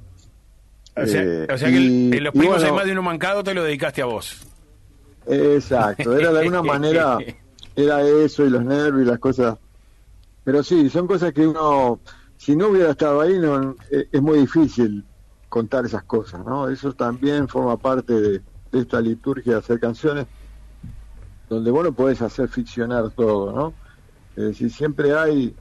O 0.97 1.05
sea, 1.05 1.21
Eh, 1.21 1.47
o 1.53 1.57
sea 1.57 1.67
que 1.69 1.75
y- 1.75 2.11
en 2.13 2.23
los 2.23 2.33
primos 2.33 2.55
bueno, 2.55 2.65
hay 2.67 2.71
más 2.71 2.85
de 2.85 2.91
uno 2.93 3.01
mancado, 3.01 3.43
te 3.43 3.53
lo 3.53 3.63
dedicaste 3.63 4.01
a 4.01 4.05
vos. 4.05 4.41
Exacto, 5.27 6.17
era 6.17 6.31
de 6.31 6.39
alguna 6.39 6.61
manera, 6.73 7.17
era 7.75 8.01
eso 8.01 8.45
y 8.45 8.49
los 8.49 8.63
nervios 8.63 9.07
y 9.07 9.09
las 9.09 9.19
cosas. 9.19 9.57
Pero 10.43 10.63
sí, 10.63 10.89
son 10.89 11.07
cosas 11.07 11.33
que 11.33 11.47
uno, 11.47 11.99
si 12.37 12.55
no 12.55 12.69
hubiera 12.69 12.91
estado 12.91 13.21
ahí, 13.21 13.39
no 13.39 13.75
es, 13.89 14.07
es 14.11 14.21
muy 14.21 14.39
difícil 14.39 15.03
contar 15.49 15.85
esas 15.85 16.03
cosas, 16.03 16.45
¿no? 16.45 16.69
Eso 16.69 16.93
también 16.93 17.47
forma 17.47 17.77
parte 17.77 18.13
de, 18.13 18.41
de 18.71 18.79
esta 18.79 19.01
liturgia 19.01 19.53
de 19.53 19.59
hacer 19.59 19.79
canciones, 19.79 20.27
donde 21.49 21.71
vos 21.71 21.83
no 21.83 21.93
podés 21.93 22.21
hacer 22.21 22.49
ficcionar 22.49 23.09
todo, 23.11 23.51
¿no? 23.51 23.73
Es 24.35 24.43
decir, 24.43 24.71
siempre 24.71 25.15
hay. 25.15 25.55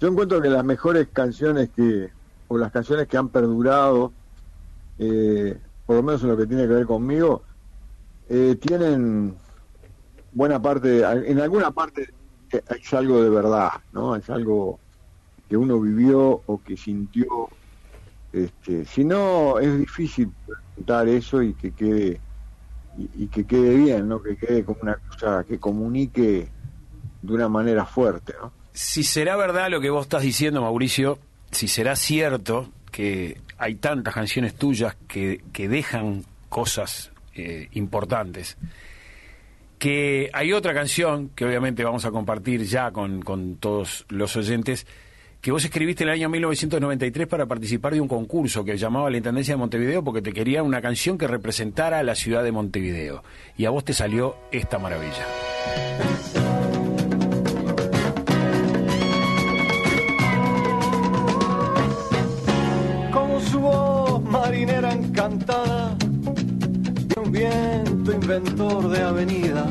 Yo 0.00 0.08
encuentro 0.08 0.40
que 0.40 0.48
las 0.48 0.64
mejores 0.64 1.08
canciones 1.12 1.70
que, 1.70 2.10
o 2.48 2.56
las 2.56 2.72
canciones 2.72 3.06
que 3.06 3.16
han 3.16 3.28
perdurado, 3.28 4.12
eh, 4.98 5.60
por 5.84 5.96
lo 5.96 6.02
menos 6.02 6.22
en 6.22 6.28
lo 6.28 6.36
que 6.36 6.46
tiene 6.46 6.62
que 6.62 6.74
ver 6.74 6.86
conmigo, 6.86 7.42
eh, 8.28 8.56
tienen 8.60 9.36
buena 10.38 10.62
parte, 10.62 11.00
en 11.00 11.40
alguna 11.40 11.72
parte 11.72 12.10
eh, 12.52 12.62
es 12.80 12.94
algo 12.94 13.20
de 13.20 13.28
verdad, 13.28 13.72
¿no? 13.92 14.14
Es 14.14 14.30
algo 14.30 14.78
que 15.48 15.56
uno 15.56 15.80
vivió 15.80 16.42
o 16.46 16.62
que 16.62 16.76
sintió. 16.76 17.48
Este, 18.32 18.84
si 18.84 19.04
no, 19.04 19.58
es 19.58 19.76
difícil 19.76 20.30
presentar 20.46 21.08
eso 21.08 21.42
y 21.42 21.54
que 21.54 21.72
quede 21.72 22.20
y, 23.16 23.26
que 23.26 23.44
quede 23.44 23.74
bien, 23.74 24.08
¿no? 24.08 24.22
Que 24.22 24.36
quede 24.36 24.64
como 24.64 24.78
una 24.82 24.94
cosa 24.94 25.42
que 25.42 25.58
comunique 25.58 26.48
de 27.20 27.32
una 27.32 27.48
manera 27.48 27.84
fuerte, 27.84 28.32
¿no? 28.40 28.52
Si 28.72 29.02
será 29.02 29.36
verdad 29.36 29.68
lo 29.70 29.80
que 29.80 29.90
vos 29.90 30.06
estás 30.06 30.22
diciendo, 30.22 30.62
Mauricio, 30.62 31.18
si 31.50 31.66
será 31.66 31.96
cierto 31.96 32.68
que 32.92 33.40
hay 33.56 33.74
tantas 33.74 34.14
canciones 34.14 34.54
tuyas 34.54 34.96
que, 35.08 35.42
que 35.52 35.68
dejan 35.68 36.24
cosas 36.48 37.10
eh, 37.34 37.68
importantes, 37.72 38.56
que 39.78 40.30
hay 40.32 40.52
otra 40.52 40.74
canción 40.74 41.30
que 41.30 41.44
obviamente 41.44 41.84
vamos 41.84 42.04
a 42.04 42.10
compartir 42.10 42.64
ya 42.64 42.90
con, 42.90 43.22
con 43.22 43.56
todos 43.56 44.04
los 44.08 44.36
oyentes, 44.36 44.86
que 45.40 45.52
vos 45.52 45.64
escribiste 45.64 46.02
en 46.02 46.10
el 46.10 46.16
año 46.16 46.28
1993 46.28 47.28
para 47.28 47.46
participar 47.46 47.94
de 47.94 48.00
un 48.00 48.08
concurso 48.08 48.64
que 48.64 48.76
llamaba 48.76 49.08
la 49.08 49.18
Intendencia 49.18 49.54
de 49.54 49.58
Montevideo 49.58 50.02
porque 50.02 50.20
te 50.20 50.32
quería 50.32 50.62
una 50.62 50.82
canción 50.82 51.16
que 51.16 51.28
representara 51.28 52.00
a 52.00 52.02
la 52.02 52.16
ciudad 52.16 52.42
de 52.42 52.50
Montevideo. 52.50 53.22
Y 53.56 53.64
a 53.64 53.70
vos 53.70 53.84
te 53.84 53.92
salió 53.92 54.36
esta 54.50 54.78
maravilla. 54.78 55.26
Inventor 68.28 68.90
de 68.90 69.02
avenidas, 69.02 69.70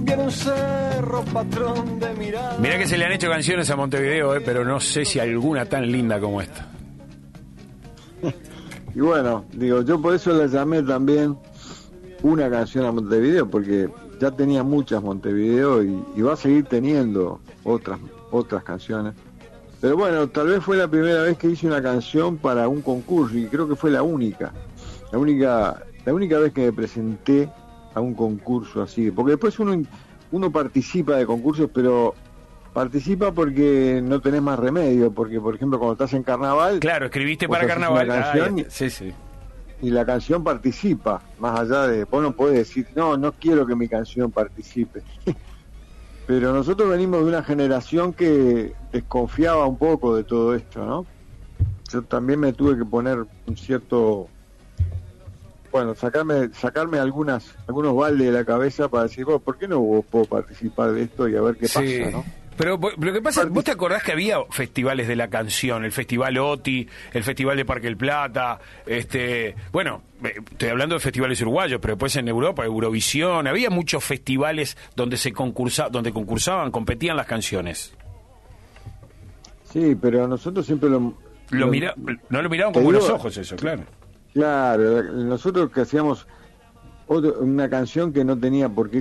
viene 0.00 0.22
un 0.22 0.30
cerro 0.30 1.24
patrón 1.32 1.98
de 1.98 2.14
mirada. 2.14 2.58
Mirá 2.58 2.76
que 2.76 2.86
se 2.86 2.98
le 2.98 3.06
han 3.06 3.12
hecho 3.12 3.30
canciones 3.30 3.70
a 3.70 3.76
Montevideo, 3.76 4.36
eh, 4.36 4.42
pero 4.44 4.66
no 4.66 4.78
sé 4.80 5.06
si 5.06 5.18
alguna 5.18 5.64
tan 5.64 5.90
linda 5.90 6.20
como 6.20 6.42
esta. 6.42 6.68
Y 8.94 9.00
bueno, 9.00 9.44
digo, 9.52 9.82
yo 9.82 10.00
por 10.00 10.14
eso 10.14 10.32
le 10.32 10.48
llamé 10.48 10.82
también 10.82 11.38
una 12.22 12.50
canción 12.50 12.84
a 12.84 12.90
Montevideo, 12.90 13.48
porque 13.48 13.88
ya 14.20 14.30
tenía 14.30 14.62
muchas 14.64 15.02
Montevideo 15.02 15.84
y, 15.84 16.04
y 16.16 16.22
va 16.22 16.32
a 16.32 16.36
seguir 16.36 16.64
teniendo 16.64 17.40
otras, 17.64 18.00
otras 18.30 18.64
canciones. 18.64 19.14
Pero 19.80 19.96
bueno, 19.96 20.28
tal 20.28 20.48
vez 20.48 20.64
fue 20.64 20.76
la 20.76 20.88
primera 20.88 21.22
vez 21.22 21.38
que 21.38 21.48
hice 21.48 21.66
una 21.66 21.80
canción 21.80 22.38
para 22.38 22.66
un 22.66 22.82
concurso 22.82 23.38
y 23.38 23.46
creo 23.46 23.68
que 23.68 23.76
fue 23.76 23.90
la 23.90 24.02
única. 24.02 24.52
La 25.12 25.18
única, 25.18 25.82
la 26.08 26.14
única 26.14 26.38
vez 26.38 26.52
que 26.52 26.62
me 26.66 26.72
presenté 26.72 27.50
a 27.94 28.00
un 28.00 28.14
concurso 28.14 28.82
así. 28.82 29.10
Porque 29.10 29.32
después 29.32 29.58
uno, 29.58 29.82
uno 30.32 30.50
participa 30.50 31.16
de 31.16 31.26
concursos, 31.26 31.68
pero 31.72 32.14
participa 32.72 33.32
porque 33.32 34.00
no 34.02 34.20
tenés 34.20 34.40
más 34.40 34.58
remedio. 34.58 35.10
Porque, 35.12 35.38
por 35.40 35.54
ejemplo, 35.54 35.78
cuando 35.78 35.92
estás 35.92 36.14
en 36.14 36.22
carnaval, 36.22 36.80
Claro, 36.80 37.06
escribiste 37.06 37.48
para 37.48 37.66
carnaval. 37.66 38.06
canción 38.08 38.60
Ah, 38.60 38.64
sí, 38.70 38.88
sí. 38.88 39.12
y 39.82 39.90
la 39.90 40.06
canción 40.06 40.42
participa, 40.42 41.20
más 41.38 41.60
allá 41.60 41.86
de, 41.86 42.04
vos 42.04 42.22
no 42.22 42.32
podés 42.32 42.56
decir, 42.58 42.86
no, 42.96 43.16
no 43.16 43.32
quiero 43.32 43.66
que 43.66 43.76
mi 43.76 43.86
canción 43.88 44.30
participe. 44.30 45.02
Pero 46.26 46.52
nosotros 46.52 46.88
venimos 46.90 47.20
de 47.22 47.26
una 47.26 47.42
generación 47.42 48.12
que 48.12 48.72
desconfiaba 48.92 49.66
un 49.66 49.76
poco 49.78 50.14
de 50.16 50.24
todo 50.24 50.54
esto, 50.54 50.84
¿no? 50.84 51.06
Yo 51.90 52.02
también 52.02 52.40
me 52.40 52.52
tuve 52.52 52.76
que 52.76 52.84
poner 52.84 53.24
un 53.46 53.56
cierto, 53.56 54.28
bueno, 55.78 55.94
sacarme, 55.94 56.48
sacarme 56.52 56.98
algunas, 56.98 57.54
algunos 57.68 57.94
baldes 57.94 58.26
de 58.26 58.32
la 58.32 58.44
cabeza 58.44 58.88
para 58.88 59.04
decir, 59.04 59.24
bueno, 59.24 59.38
¿por 59.38 59.56
qué 59.58 59.68
no 59.68 59.78
vos 59.78 60.04
puedo 60.10 60.24
participar 60.24 60.90
de 60.92 61.02
esto 61.02 61.28
y 61.28 61.36
a 61.36 61.40
ver 61.40 61.56
qué 61.56 61.68
Sí. 61.68 62.00
pasa, 62.00 62.10
¿no? 62.10 62.24
Pero 62.56 62.76
lo 62.76 63.12
que 63.12 63.22
pasa, 63.22 63.44
vos 63.44 63.62
te 63.62 63.70
acordás 63.70 64.02
que 64.02 64.10
había 64.10 64.38
festivales 64.50 65.06
de 65.06 65.14
la 65.14 65.28
canción, 65.30 65.84
el 65.84 65.92
Festival 65.92 66.36
OTI, 66.38 66.88
el 67.12 67.22
Festival 67.22 67.56
de 67.56 67.64
Parque 67.64 67.86
El 67.86 67.96
Plata, 67.96 68.58
este, 68.84 69.54
bueno, 69.70 70.02
eh, 70.24 70.34
estoy 70.50 70.70
hablando 70.70 70.96
de 70.96 71.00
festivales 71.00 71.40
uruguayos, 71.40 71.80
pero 71.80 71.94
después 71.94 72.16
en 72.16 72.26
Europa, 72.26 72.64
Eurovisión, 72.64 73.46
había 73.46 73.70
muchos 73.70 74.02
festivales 74.02 74.76
donde 74.96 75.16
se 75.16 75.32
concursa, 75.32 75.88
donde 75.88 76.12
concursaban, 76.12 76.72
competían 76.72 77.16
las 77.16 77.26
canciones. 77.26 77.94
Sí, 79.72 79.94
pero 79.94 80.26
nosotros 80.26 80.66
siempre 80.66 80.90
lo... 80.90 81.14
Lo 81.50 81.68
mira, 81.68 81.94
no 82.28 82.42
lo 82.42 82.50
miraban 82.50 82.74
con 82.74 82.82
buenos 82.84 83.08
ojos 83.08 83.36
eso, 83.36 83.54
claro. 83.56 83.84
Claro, 84.34 85.02
nosotros 85.12 85.70
que 85.70 85.80
hacíamos 85.82 86.26
otro- 87.06 87.40
una 87.40 87.68
canción 87.68 88.12
que 88.12 88.24
no 88.24 88.38
tenía 88.38 88.68
por 88.68 88.90
qué, 88.90 88.98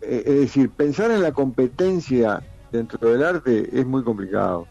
eh, 0.00 0.22
es 0.26 0.34
decir, 0.40 0.70
pensar 0.70 1.10
en 1.10 1.22
la 1.22 1.32
competencia 1.32 2.42
dentro 2.72 3.08
del 3.10 3.22
arte 3.22 3.68
es 3.72 3.86
muy 3.86 4.02
complicado. 4.02 4.66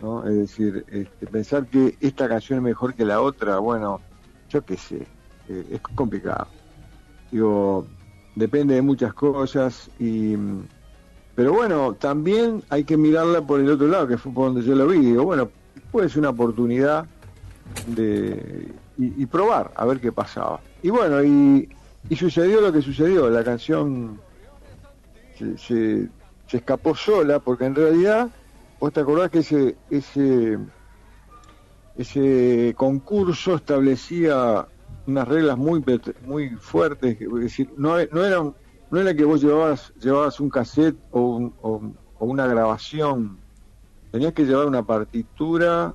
¿no? 0.00 0.26
Es 0.26 0.34
decir, 0.34 0.84
este, 0.88 1.26
pensar 1.26 1.66
que 1.66 1.96
esta 2.00 2.28
canción 2.28 2.58
es 2.58 2.62
mejor 2.64 2.94
que 2.94 3.04
la 3.04 3.20
otra, 3.20 3.58
bueno, 3.58 4.00
yo 4.48 4.64
qué 4.64 4.76
sé, 4.76 5.06
eh, 5.48 5.64
es 5.72 5.80
complicado. 5.94 6.46
Digo, 7.30 7.86
depende 8.34 8.74
de 8.74 8.82
muchas 8.82 9.14
cosas 9.14 9.90
y 9.98 10.36
pero 11.34 11.52
bueno, 11.54 11.94
también 11.94 12.62
hay 12.68 12.84
que 12.84 12.96
mirarla 12.98 13.40
por 13.40 13.58
el 13.60 13.70
otro 13.70 13.86
lado, 13.88 14.06
que 14.06 14.18
fue 14.18 14.32
por 14.32 14.46
donde 14.52 14.62
yo 14.62 14.74
lo 14.74 14.86
vi. 14.86 14.98
Digo, 14.98 15.24
bueno, 15.24 15.48
puede 15.90 16.08
ser 16.10 16.18
una 16.18 16.28
oportunidad 16.30 17.06
de 17.86 18.66
y, 18.98 19.26
probar 19.26 19.72
a 19.76 19.84
ver 19.84 20.00
qué 20.00 20.12
pasaba. 20.12 20.60
Y 20.82 20.90
bueno, 20.90 21.22
y, 21.22 21.68
sucedió 22.16 22.60
lo 22.60 22.72
que 22.72 22.82
sucedió. 22.82 23.30
La 23.30 23.42
canción 23.42 24.20
se, 25.38 25.56
se, 25.56 26.08
escapó 26.52 26.94
sola 26.94 27.38
porque 27.38 27.64
en 27.64 27.74
realidad, 27.74 28.28
vos 28.78 28.92
te 28.92 29.00
acordás 29.00 29.30
que 29.30 29.38
ese 29.38 29.76
ese 29.88 30.58
ese 31.96 32.74
concurso 32.76 33.54
establecía 33.54 34.66
unas 35.06 35.28
reglas 35.28 35.56
muy 35.56 35.82
muy 36.26 36.50
fuertes, 36.50 37.18
es 37.20 37.32
decir, 37.32 37.70
no, 37.78 37.96
no 38.12 38.24
eran 38.24 38.54
no 38.92 39.00
era 39.00 39.14
que 39.14 39.24
vos 39.24 39.40
llevabas, 39.40 39.90
llevabas 40.02 40.38
un 40.38 40.50
cassette 40.50 40.98
o, 41.12 41.50
una 42.18 42.46
grabación, 42.46 43.38
tenías 44.12 44.34
que 44.34 44.44
llevar 44.44 44.66
una 44.66 44.82
partitura, 44.82 45.94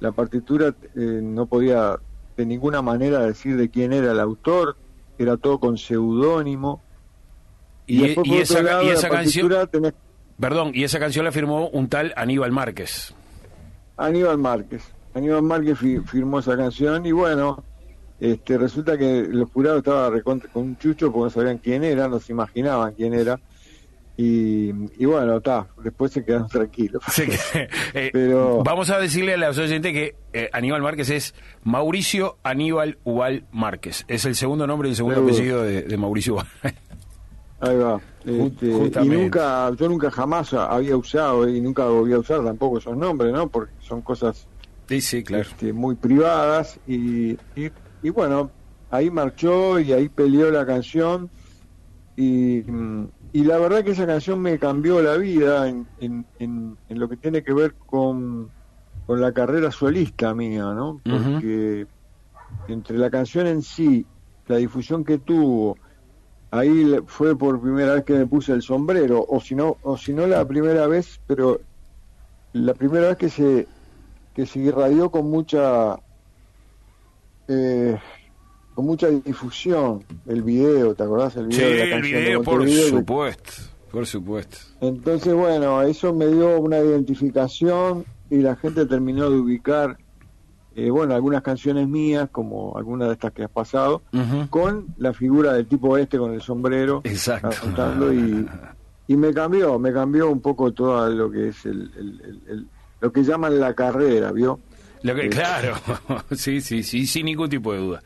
la 0.00 0.12
partitura 0.12 0.74
eh, 0.94 1.20
no 1.22 1.46
podía 1.46 1.98
de 2.40 2.46
ninguna 2.46 2.80
manera 2.80 3.20
decir 3.20 3.56
de 3.58 3.68
quién 3.68 3.92
era 3.92 4.12
el 4.12 4.20
autor, 4.20 4.76
era 5.18 5.36
todo 5.36 5.60
con 5.60 5.76
seudónimo. 5.76 6.82
Y, 7.86 8.04
esa, 8.38 8.62
canción, 9.10 9.52
perdón, 10.38 10.70
y 10.74 10.84
esa 10.84 10.98
canción 10.98 11.24
la 11.24 11.32
firmó 11.32 11.68
un 11.68 11.88
tal 11.88 12.14
Aníbal 12.16 12.50
Márquez. 12.50 13.14
Aníbal 13.96 14.38
Márquez, 14.38 14.82
Aníbal 15.12 15.42
Márquez 15.42 15.78
firmó 16.06 16.38
esa 16.38 16.56
canción 16.56 17.04
y 17.04 17.12
bueno, 17.12 17.62
este, 18.20 18.56
resulta 18.56 18.96
que 18.96 19.26
los 19.28 19.50
jurados 19.50 19.78
estaban 19.78 20.20
con 20.20 20.42
un 20.54 20.78
chucho 20.78 21.12
porque 21.12 21.24
no 21.24 21.30
sabían 21.30 21.58
quién 21.58 21.84
era, 21.84 22.08
no 22.08 22.20
se 22.20 22.32
imaginaban 22.32 22.94
quién 22.94 23.12
era. 23.12 23.38
Y, 24.22 25.06
bueno, 25.06 25.38
está, 25.38 25.66
después 25.82 26.12
se 26.12 26.24
quedaron 26.24 26.48
tranquilos. 26.48 27.02
Eh, 27.94 28.10
Pero... 28.12 28.62
Vamos 28.62 28.90
a 28.90 28.98
decirle 28.98 29.34
a 29.34 29.36
los 29.36 29.58
oyentes 29.58 29.92
que 29.92 30.14
eh, 30.32 30.50
Aníbal 30.52 30.82
Márquez 30.82 31.10
es 31.10 31.34
Mauricio 31.64 32.36
Aníbal 32.42 32.98
Ubal 33.04 33.44
Márquez. 33.50 34.04
Es 34.08 34.24
el 34.26 34.34
segundo 34.34 34.66
nombre 34.66 34.88
y 34.88 34.90
el 34.90 34.96
segundo 34.96 35.22
apellido 35.22 35.62
de, 35.62 35.96
Mauricio 35.96 36.34
Ubal. 36.34 36.46
Ahí 37.60 37.76
va. 37.76 38.00
Este, 38.24 38.66
y 39.02 39.08
nunca, 39.08 39.70
yo 39.74 39.88
nunca 39.88 40.10
jamás 40.10 40.52
había 40.52 40.96
usado 40.96 41.48
y 41.48 41.60
nunca 41.60 41.86
voy 41.86 42.12
a 42.12 42.18
usar 42.18 42.44
tampoco 42.44 42.78
esos 42.78 42.96
nombres, 42.96 43.32
¿no? 43.32 43.48
Porque 43.48 43.72
son 43.80 44.02
cosas 44.02 44.46
sí, 44.88 45.00
sí, 45.00 45.24
claro. 45.24 45.44
Este, 45.44 45.72
muy 45.72 45.94
privadas 45.94 46.78
y 46.86 47.36
y 48.02 48.10
bueno, 48.10 48.50
ahí 48.90 49.10
marchó 49.10 49.78
y 49.78 49.92
ahí 49.92 50.08
peleó 50.08 50.50
la 50.50 50.64
canción 50.64 51.30
y, 52.16 52.62
y 53.32 53.44
la 53.44 53.58
verdad 53.58 53.84
que 53.84 53.92
esa 53.92 54.06
canción 54.06 54.40
me 54.40 54.58
cambió 54.58 55.00
la 55.00 55.16
vida 55.16 55.68
en, 55.68 55.86
en, 56.00 56.26
en, 56.38 56.76
lo 56.88 57.08
que 57.08 57.16
tiene 57.16 57.42
que 57.42 57.52
ver 57.52 57.74
con, 57.74 58.50
con 59.06 59.20
la 59.20 59.32
carrera 59.32 59.70
solista 59.70 60.34
mía, 60.34 60.72
¿no? 60.74 61.00
Porque 61.04 61.86
entre 62.68 62.98
la 62.98 63.10
canción 63.10 63.46
en 63.46 63.62
sí, 63.62 64.04
la 64.46 64.56
difusión 64.56 65.04
que 65.04 65.18
tuvo, 65.18 65.78
ahí 66.50 66.96
fue 67.06 67.36
por 67.36 67.60
primera 67.60 67.94
vez 67.94 68.04
que 68.04 68.14
me 68.14 68.26
puse 68.26 68.52
el 68.52 68.62
sombrero, 68.62 69.24
o 69.28 69.40
si 69.40 69.54
no, 69.54 69.76
o 69.82 69.96
si 69.96 70.12
no 70.12 70.26
la 70.26 70.46
primera 70.46 70.86
vez, 70.86 71.20
pero 71.26 71.60
la 72.52 72.74
primera 72.74 73.08
vez 73.08 73.16
que 73.16 73.28
se 73.28 73.68
que 74.34 74.46
se 74.46 74.60
irradió 74.60 75.10
con 75.10 75.28
mucha 75.30 75.98
eh, 77.48 77.98
con 78.80 78.86
mucha 78.86 79.08
difusión 79.08 80.02
el 80.26 80.42
video, 80.42 80.94
¿te 80.94 81.02
acordás? 81.02 81.36
El 81.36 81.48
video 81.48 81.68
de 81.68 81.84
la 81.84 81.90
canción 81.96 82.16
el 82.16 82.24
video, 82.24 82.42
por 82.42 82.66
supuesto, 82.66 83.52
por 83.92 84.06
supuesto. 84.06 84.56
Entonces, 84.80 85.34
bueno, 85.34 85.82
eso 85.82 86.14
me 86.14 86.26
dio 86.28 86.58
una 86.58 86.78
identificación 86.78 88.06
y 88.30 88.36
la 88.38 88.56
gente 88.56 88.86
terminó 88.86 89.28
de 89.28 89.36
ubicar, 89.36 89.98
eh, 90.74 90.88
bueno, 90.88 91.14
algunas 91.14 91.42
canciones 91.42 91.88
mías, 91.88 92.30
como 92.32 92.74
algunas 92.78 93.08
de 93.08 93.14
estas 93.14 93.32
que 93.32 93.44
has 93.44 93.50
pasado, 93.50 94.00
con 94.48 94.86
la 94.96 95.12
figura 95.12 95.52
del 95.52 95.66
tipo 95.66 95.98
este 95.98 96.16
con 96.16 96.32
el 96.32 96.40
sombrero. 96.40 97.02
Exacto. 97.04 98.14
Y, 98.14 98.46
y 99.08 99.16
me 99.16 99.34
cambió, 99.34 99.78
me 99.78 99.92
cambió 99.92 100.30
un 100.30 100.40
poco 100.40 100.72
todo 100.72 101.06
lo 101.10 101.30
que 101.30 101.48
es 101.48 101.66
el, 101.66 102.66
lo 102.98 103.12
que 103.12 103.24
llaman 103.24 103.60
la 103.60 103.74
carrera, 103.74 104.32
¿vio? 104.32 104.58
Lo 105.02 105.14
que, 105.14 105.28
claro, 105.28 105.74
sí, 106.32 106.62
sí, 106.62 106.82
sí, 106.82 107.06
sin 107.06 107.26
ningún 107.26 107.50
tipo 107.50 107.74
de 107.74 107.78
duda. 107.78 108.02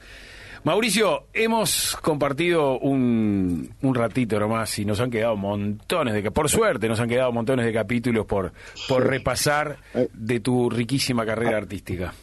Mauricio, 0.64 1.24
hemos 1.34 1.96
compartido 2.00 2.78
un, 2.78 3.70
un 3.82 3.94
ratito 3.94 4.40
nomás 4.40 4.78
y 4.78 4.86
nos 4.86 4.98
han 4.98 5.10
quedado 5.10 5.36
montones 5.36 6.14
de 6.14 6.30
por 6.30 6.48
suerte 6.48 6.88
nos 6.88 6.98
han 7.00 7.08
quedado 7.08 7.30
montones 7.32 7.66
de 7.66 7.72
capítulos 7.72 8.24
por 8.24 8.52
por 8.88 9.06
repasar 9.06 9.76
eh. 9.94 10.08
de 10.14 10.40
tu 10.40 10.70
riquísima 10.70 11.26
carrera 11.26 11.58
artística. 11.58 12.14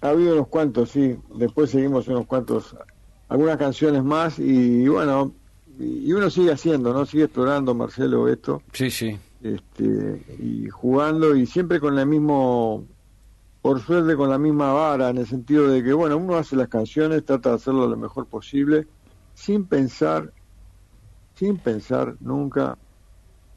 Ha 0.00 0.08
habido 0.08 0.34
unos 0.34 0.48
cuantos, 0.48 0.90
sí. 0.90 1.16
Después 1.34 1.70
seguimos 1.70 2.08
unos 2.08 2.26
cuantos, 2.26 2.74
algunas 3.28 3.56
canciones 3.56 4.02
más 4.02 4.38
y, 4.38 4.88
bueno, 4.88 5.32
y 5.78 6.12
uno 6.12 6.30
sigue 6.30 6.52
haciendo, 6.52 6.92
¿no? 6.92 7.04
Sigue 7.04 7.24
explorando, 7.24 7.74
Marcelo, 7.74 8.28
esto. 8.28 8.62
Sí, 8.72 8.90
sí. 8.90 9.18
Este, 9.42 10.22
y 10.38 10.68
jugando 10.68 11.36
y 11.36 11.46
siempre 11.46 11.78
con 11.78 11.98
el 11.98 12.06
mismo 12.06 12.84
por 13.66 13.80
suerte 13.80 14.14
con 14.14 14.30
la 14.30 14.38
misma 14.38 14.72
vara, 14.72 15.10
en 15.10 15.18
el 15.18 15.26
sentido 15.26 15.66
de 15.66 15.82
que, 15.82 15.92
bueno, 15.92 16.16
uno 16.18 16.36
hace 16.36 16.54
las 16.54 16.68
canciones, 16.68 17.24
trata 17.24 17.48
de 17.48 17.56
hacerlo 17.56 17.88
lo 17.88 17.96
mejor 17.96 18.26
posible, 18.26 18.86
sin 19.34 19.66
pensar, 19.66 20.32
sin 21.34 21.56
pensar 21.56 22.14
nunca 22.20 22.78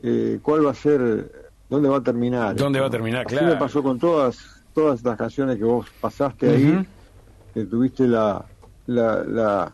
eh, 0.01 0.39
cuál 0.41 0.65
va 0.65 0.71
a 0.71 0.73
ser, 0.73 1.51
dónde 1.69 1.89
va 1.89 1.97
a 1.97 2.01
terminar. 2.01 2.55
¿Dónde 2.55 2.79
va 2.79 2.87
a 2.87 2.89
terminar? 2.89 3.27
Así 3.27 3.37
claro. 3.37 3.53
me 3.53 3.59
pasó 3.59 3.83
con 3.83 3.99
todas, 3.99 4.63
todas 4.73 4.97
estas 4.97 5.15
canciones 5.15 5.59
que 5.59 5.63
vos 5.63 5.85
pasaste 6.01 6.49
ahí, 6.49 6.87
que 7.53 7.65
tuviste 7.65 8.07
la, 8.07 8.43
la, 8.87 9.71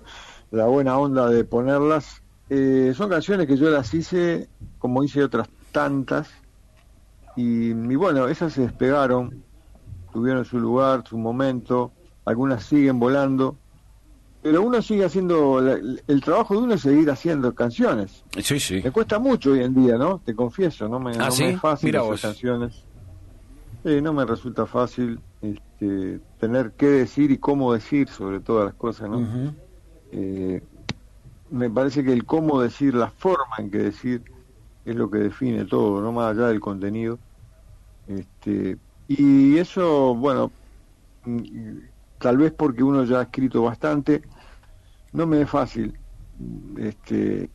la, 0.51 0.65
buena 0.65 0.97
onda 0.97 1.29
de 1.29 1.45
ponerlas. 1.45 2.21
Eh, 2.49 2.91
son 2.93 3.09
canciones 3.09 3.47
que 3.47 3.55
yo 3.55 3.69
las 3.69 3.93
hice 3.93 4.49
como 4.79 5.01
hice 5.01 5.23
otras 5.23 5.47
tantas, 5.71 6.27
y, 7.37 7.69
y 7.69 7.95
bueno, 7.95 8.27
esas 8.27 8.51
se 8.51 8.63
despegaron 8.63 9.45
tuvieron 10.15 10.45
su 10.45 10.57
lugar, 10.57 11.03
su 11.05 11.17
momento, 11.17 11.91
algunas 12.23 12.63
siguen 12.63 13.01
volando, 13.01 13.57
pero 14.41 14.61
uno 14.61 14.81
sigue 14.81 15.03
haciendo, 15.03 15.59
el 15.59 16.21
trabajo 16.23 16.53
de 16.53 16.61
uno 16.61 16.75
es 16.75 16.81
seguir 16.83 17.11
haciendo 17.11 17.53
canciones. 17.53 18.23
Sí, 18.41 18.57
sí. 18.61 18.79
Me 18.81 18.91
cuesta 18.91 19.19
mucho 19.19 19.51
hoy 19.51 19.63
en 19.63 19.75
día, 19.75 19.97
¿no? 19.97 20.21
Te 20.23 20.33
confieso, 20.33 20.87
no 20.87 21.01
me, 21.01 21.17
¿Ah, 21.17 21.27
es 21.37 21.59
fácil 21.59 21.97
hacer 21.97 22.19
canciones. 22.21 22.85
no 23.83 24.13
me 24.13 24.25
resulta 24.25 24.65
fácil 24.65 25.19
este, 25.41 26.21
tener 26.39 26.71
qué 26.77 26.85
decir 26.85 27.31
y 27.31 27.37
cómo 27.37 27.73
decir 27.73 28.07
sobre 28.07 28.39
todas 28.39 28.67
las 28.67 28.75
cosas, 28.75 29.09
¿no? 29.09 29.53
Eh, 30.13 30.63
me 31.51 31.69
parece 31.69 32.05
que 32.05 32.13
el 32.13 32.23
cómo 32.23 32.61
decir, 32.61 32.95
la 32.95 33.09
forma 33.09 33.57
en 33.57 33.69
que 33.69 33.79
decir, 33.79 34.23
es 34.85 34.95
lo 34.95 35.11
que 35.11 35.17
define 35.17 35.65
todo, 35.65 35.99
no 35.99 36.13
más 36.13 36.37
allá 36.37 36.47
del 36.47 36.61
contenido. 36.61 37.19
Este, 38.07 38.77
y 39.07 39.57
eso, 39.57 40.15
bueno, 40.15 40.51
mm, 41.25 41.77
tal 42.19 42.37
vez 42.37 42.51
porque 42.51 42.83
uno 42.83 43.03
ya 43.03 43.19
ha 43.19 43.23
escrito 43.23 43.63
bastante, 43.63 44.21
no 45.13 45.25
me 45.27 45.41
es 45.41 45.49
fácil. 45.49 45.97
Este, 46.77 47.49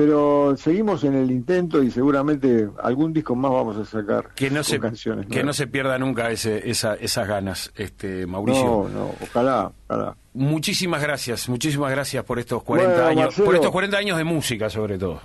pero 0.00 0.56
seguimos 0.56 1.04
en 1.04 1.14
el 1.14 1.30
intento 1.30 1.82
y 1.82 1.90
seguramente 1.90 2.70
algún 2.82 3.12
disco 3.12 3.36
más 3.36 3.52
vamos 3.52 3.76
a 3.76 3.84
sacar 3.84 4.30
que 4.34 4.48
no 4.48 4.64
se 4.64 4.80
canciones 4.80 5.26
que 5.26 5.44
no 5.44 5.52
se 5.52 5.66
pierda 5.66 5.98
nunca 5.98 6.30
ese, 6.30 6.70
esa, 6.70 6.94
esas 6.94 7.28
ganas 7.28 7.70
este 7.76 8.26
Mauricio. 8.26 8.64
No 8.64 8.88
no 8.88 9.14
ojalá, 9.22 9.70
ojalá. 9.88 10.16
Muchísimas 10.32 11.02
gracias 11.02 11.50
muchísimas 11.50 11.90
gracias 11.90 12.24
por 12.24 12.38
estos 12.38 12.62
40 12.62 13.08
años 13.08 13.34
por 13.34 13.54
estos 13.54 13.70
40 13.70 13.98
años 13.98 14.16
de 14.16 14.24
música 14.24 14.70
sobre 14.70 14.96
todo 14.96 15.20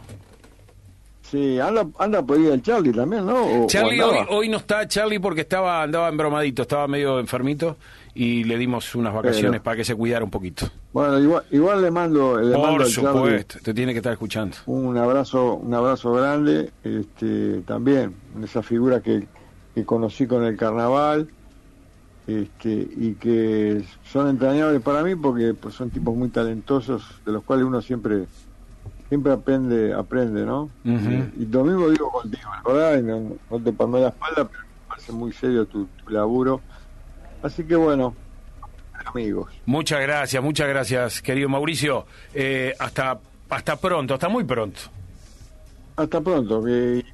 Sí, 1.30 1.60
anda, 1.60 1.88
anda 1.98 2.22
por 2.24 2.38
ahí 2.38 2.48
el 2.48 2.62
Charlie 2.62 2.92
también, 2.92 3.26
¿no? 3.26 3.66
Charlie 3.68 4.00
hoy, 4.30 4.48
no 4.48 4.58
está 4.58 4.88
Charlie 4.88 5.20
porque 5.20 5.42
estaba 5.42 5.82
andaba 5.82 6.08
embromadito, 6.08 6.62
estaba 6.62 6.88
medio 6.88 7.20
enfermito 7.20 7.78
y 8.14 8.44
le 8.44 8.58
dimos 8.58 8.94
unas 8.94 9.14
vacaciones 9.14 9.60
para 9.62 9.78
que 9.78 9.84
se 9.84 9.96
cuidara 9.96 10.24
un 10.24 10.30
poquito. 10.30 10.70
Bueno, 10.94 11.20
igual, 11.20 11.44
igual 11.52 11.82
le 11.82 11.92
mando, 11.92 12.40
le 12.40 12.56
por 12.56 12.86
supuesto, 12.86 13.58
te 13.62 13.74
tiene 13.74 13.92
que 13.92 14.00
estar 14.00 14.14
escuchando. 14.14 14.56
Un 14.68 14.98
abrazo, 14.98 15.56
un 15.56 15.74
abrazo 15.74 16.14
grande, 16.14 16.72
este, 16.84 17.62
también 17.62 18.16
esa 18.44 18.62
figura 18.62 19.02
que, 19.02 19.28
que 19.74 19.84
conocí 19.84 20.28
con 20.28 20.44
el 20.44 20.56
carnaval, 20.56 21.28
este, 22.28 22.88
y 22.98 23.14
que 23.14 23.84
son 24.12 24.30
entrañables 24.30 24.82
para 24.82 25.04
mí 25.04 25.16
porque 25.16 25.54
pues, 25.54 25.76
son 25.76 25.90
tipos 25.90 26.16
muy 26.16 26.30
talentosos 26.30 27.04
de 27.26 27.32
los 27.32 27.44
cuales 27.44 27.66
uno 27.66 27.82
siempre 27.82 28.26
siempre 29.10 29.32
aprende, 29.32 29.94
aprende, 29.94 30.46
¿no? 30.46 30.70
y, 30.84 31.46
lo 31.46 31.64
mismo 31.64 31.90
digo 31.90 32.12
contigo, 32.12 32.50
¿verdad? 32.66 33.00
Y 33.00 33.04
no, 33.04 33.60
te 33.60 33.72
palmé 33.72 34.02
la 34.02 34.10
espalda, 34.10 34.46
pero 34.46 34.64
me 34.64 34.88
parece 34.88 35.12
muy 35.12 35.32
serio 35.34 35.66
tu, 35.66 35.88
laburo. 36.08 36.62
Así 37.44 37.64
que 37.64 37.76
bueno, 37.76 38.16
amigos. 39.06 39.52
Muchas 39.66 40.02
gracias, 40.02 40.42
muchas 40.42 40.68
gracias, 40.68 41.22
querido 41.22 41.50
Mauricio. 41.50 42.06
Eh, 42.34 42.74
hasta, 42.80 43.20
hasta 43.50 43.76
pronto, 43.76 44.16
hasta 44.16 44.30
muy 44.30 44.44
pronto. 44.44 44.80
Hasta 45.96 46.20
pronto, 46.22 46.64
que 46.64 47.06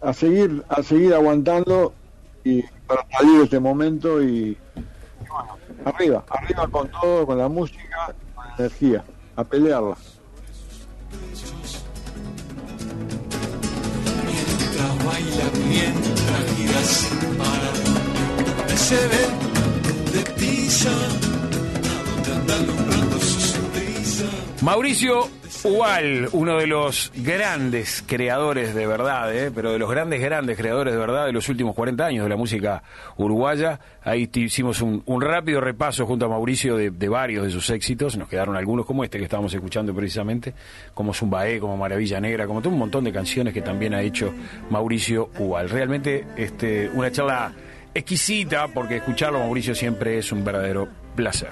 a 0.00 0.12
seguir, 0.12 0.62
a 0.68 0.82
seguir 0.82 1.14
aguantando 1.14 1.92
y 2.44 2.62
para 2.86 3.06
salir 3.10 3.38
de 3.38 3.44
este 3.44 3.60
momento 3.60 4.22
y, 4.22 4.56
bueno, 5.28 5.56
arriba, 5.84 6.24
arriba 6.28 6.68
con 6.68 6.88
todo, 6.88 7.26
con 7.26 7.38
la 7.38 7.48
música, 7.48 8.14
con 8.34 8.46
la 8.46 8.54
energía, 8.56 9.04
a 9.36 9.44
pelearla. 9.44 9.96
Mientras 14.26 15.04
baila, 15.04 15.46
mientras 15.68 16.56
gira 16.56 16.82
sin 16.84 17.18
parar, 17.36 17.76
se 18.76 18.96
ve 19.12 19.24
de 20.12 20.22
pisa, 20.38 20.90
a 20.90 22.10
donde 22.10 22.32
anda 22.32 22.54
alumbrando 22.56 23.18
su 23.20 23.40
sonrisa. 23.40 24.24
Mauricio 24.62 25.39
Ual, 25.64 26.28
uno 26.32 26.56
de 26.56 26.66
los 26.66 27.12
grandes 27.14 28.02
creadores 28.06 28.74
de 28.74 28.86
verdad, 28.86 29.34
¿eh? 29.34 29.50
pero 29.54 29.72
de 29.72 29.78
los 29.78 29.90
grandes, 29.90 30.20
grandes 30.20 30.56
creadores 30.56 30.94
de 30.94 30.98
verdad 30.98 31.26
de 31.26 31.32
los 31.32 31.48
últimos 31.50 31.74
40 31.74 32.06
años 32.06 32.24
de 32.24 32.30
la 32.30 32.36
música 32.36 32.82
uruguaya. 33.16 33.78
Ahí 34.02 34.30
hicimos 34.32 34.80
un, 34.80 35.02
rápido 35.20 35.60
repaso 35.60 36.06
junto 36.06 36.24
a 36.24 36.28
Mauricio 36.28 36.76
de, 36.76 37.08
varios 37.08 37.44
de 37.44 37.50
sus 37.50 37.68
éxitos. 37.70 38.16
Nos 38.16 38.28
quedaron 38.28 38.56
algunos 38.56 38.86
como 38.86 39.04
este 39.04 39.18
que 39.18 39.24
estábamos 39.24 39.52
escuchando 39.52 39.94
precisamente, 39.94 40.54
como 40.94 41.12
Zumbaé, 41.12 41.60
como 41.60 41.76
Maravilla 41.76 42.20
Negra, 42.20 42.46
como 42.46 42.62
todo 42.62 42.72
un 42.72 42.78
montón 42.78 43.04
de 43.04 43.12
canciones 43.12 43.52
que 43.52 43.60
también 43.60 43.92
ha 43.92 44.00
hecho 44.00 44.32
Mauricio 44.70 45.30
Ual. 45.38 45.68
Realmente 45.68 46.24
este, 46.36 46.88
una 46.94 47.12
charla 47.12 47.52
exquisita 47.92 48.68
porque 48.68 48.96
escucharlo 48.96 49.40
Mauricio 49.40 49.74
siempre 49.74 50.18
es 50.18 50.32
un 50.32 50.42
verdadero 50.42 50.88
placer. 51.14 51.50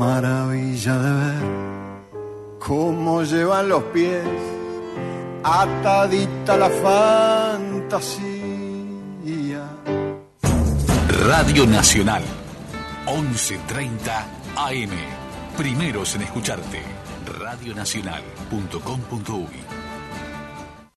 Maravilla 0.00 0.98
de 0.98 1.12
ver 1.22 1.44
cómo 2.58 3.22
llevan 3.22 3.68
los 3.68 3.84
pies 3.94 4.26
atadita 5.44 6.56
la 6.56 6.70
fantasía. 6.70 8.18
Radio 11.26 11.66
Nacional, 11.66 12.22
11.30 13.06 14.24
AM. 14.56 14.90
Primeros 15.58 16.14
en 16.14 16.22
escucharte. 16.22 16.80
Radionacional.com.uy 17.38 19.79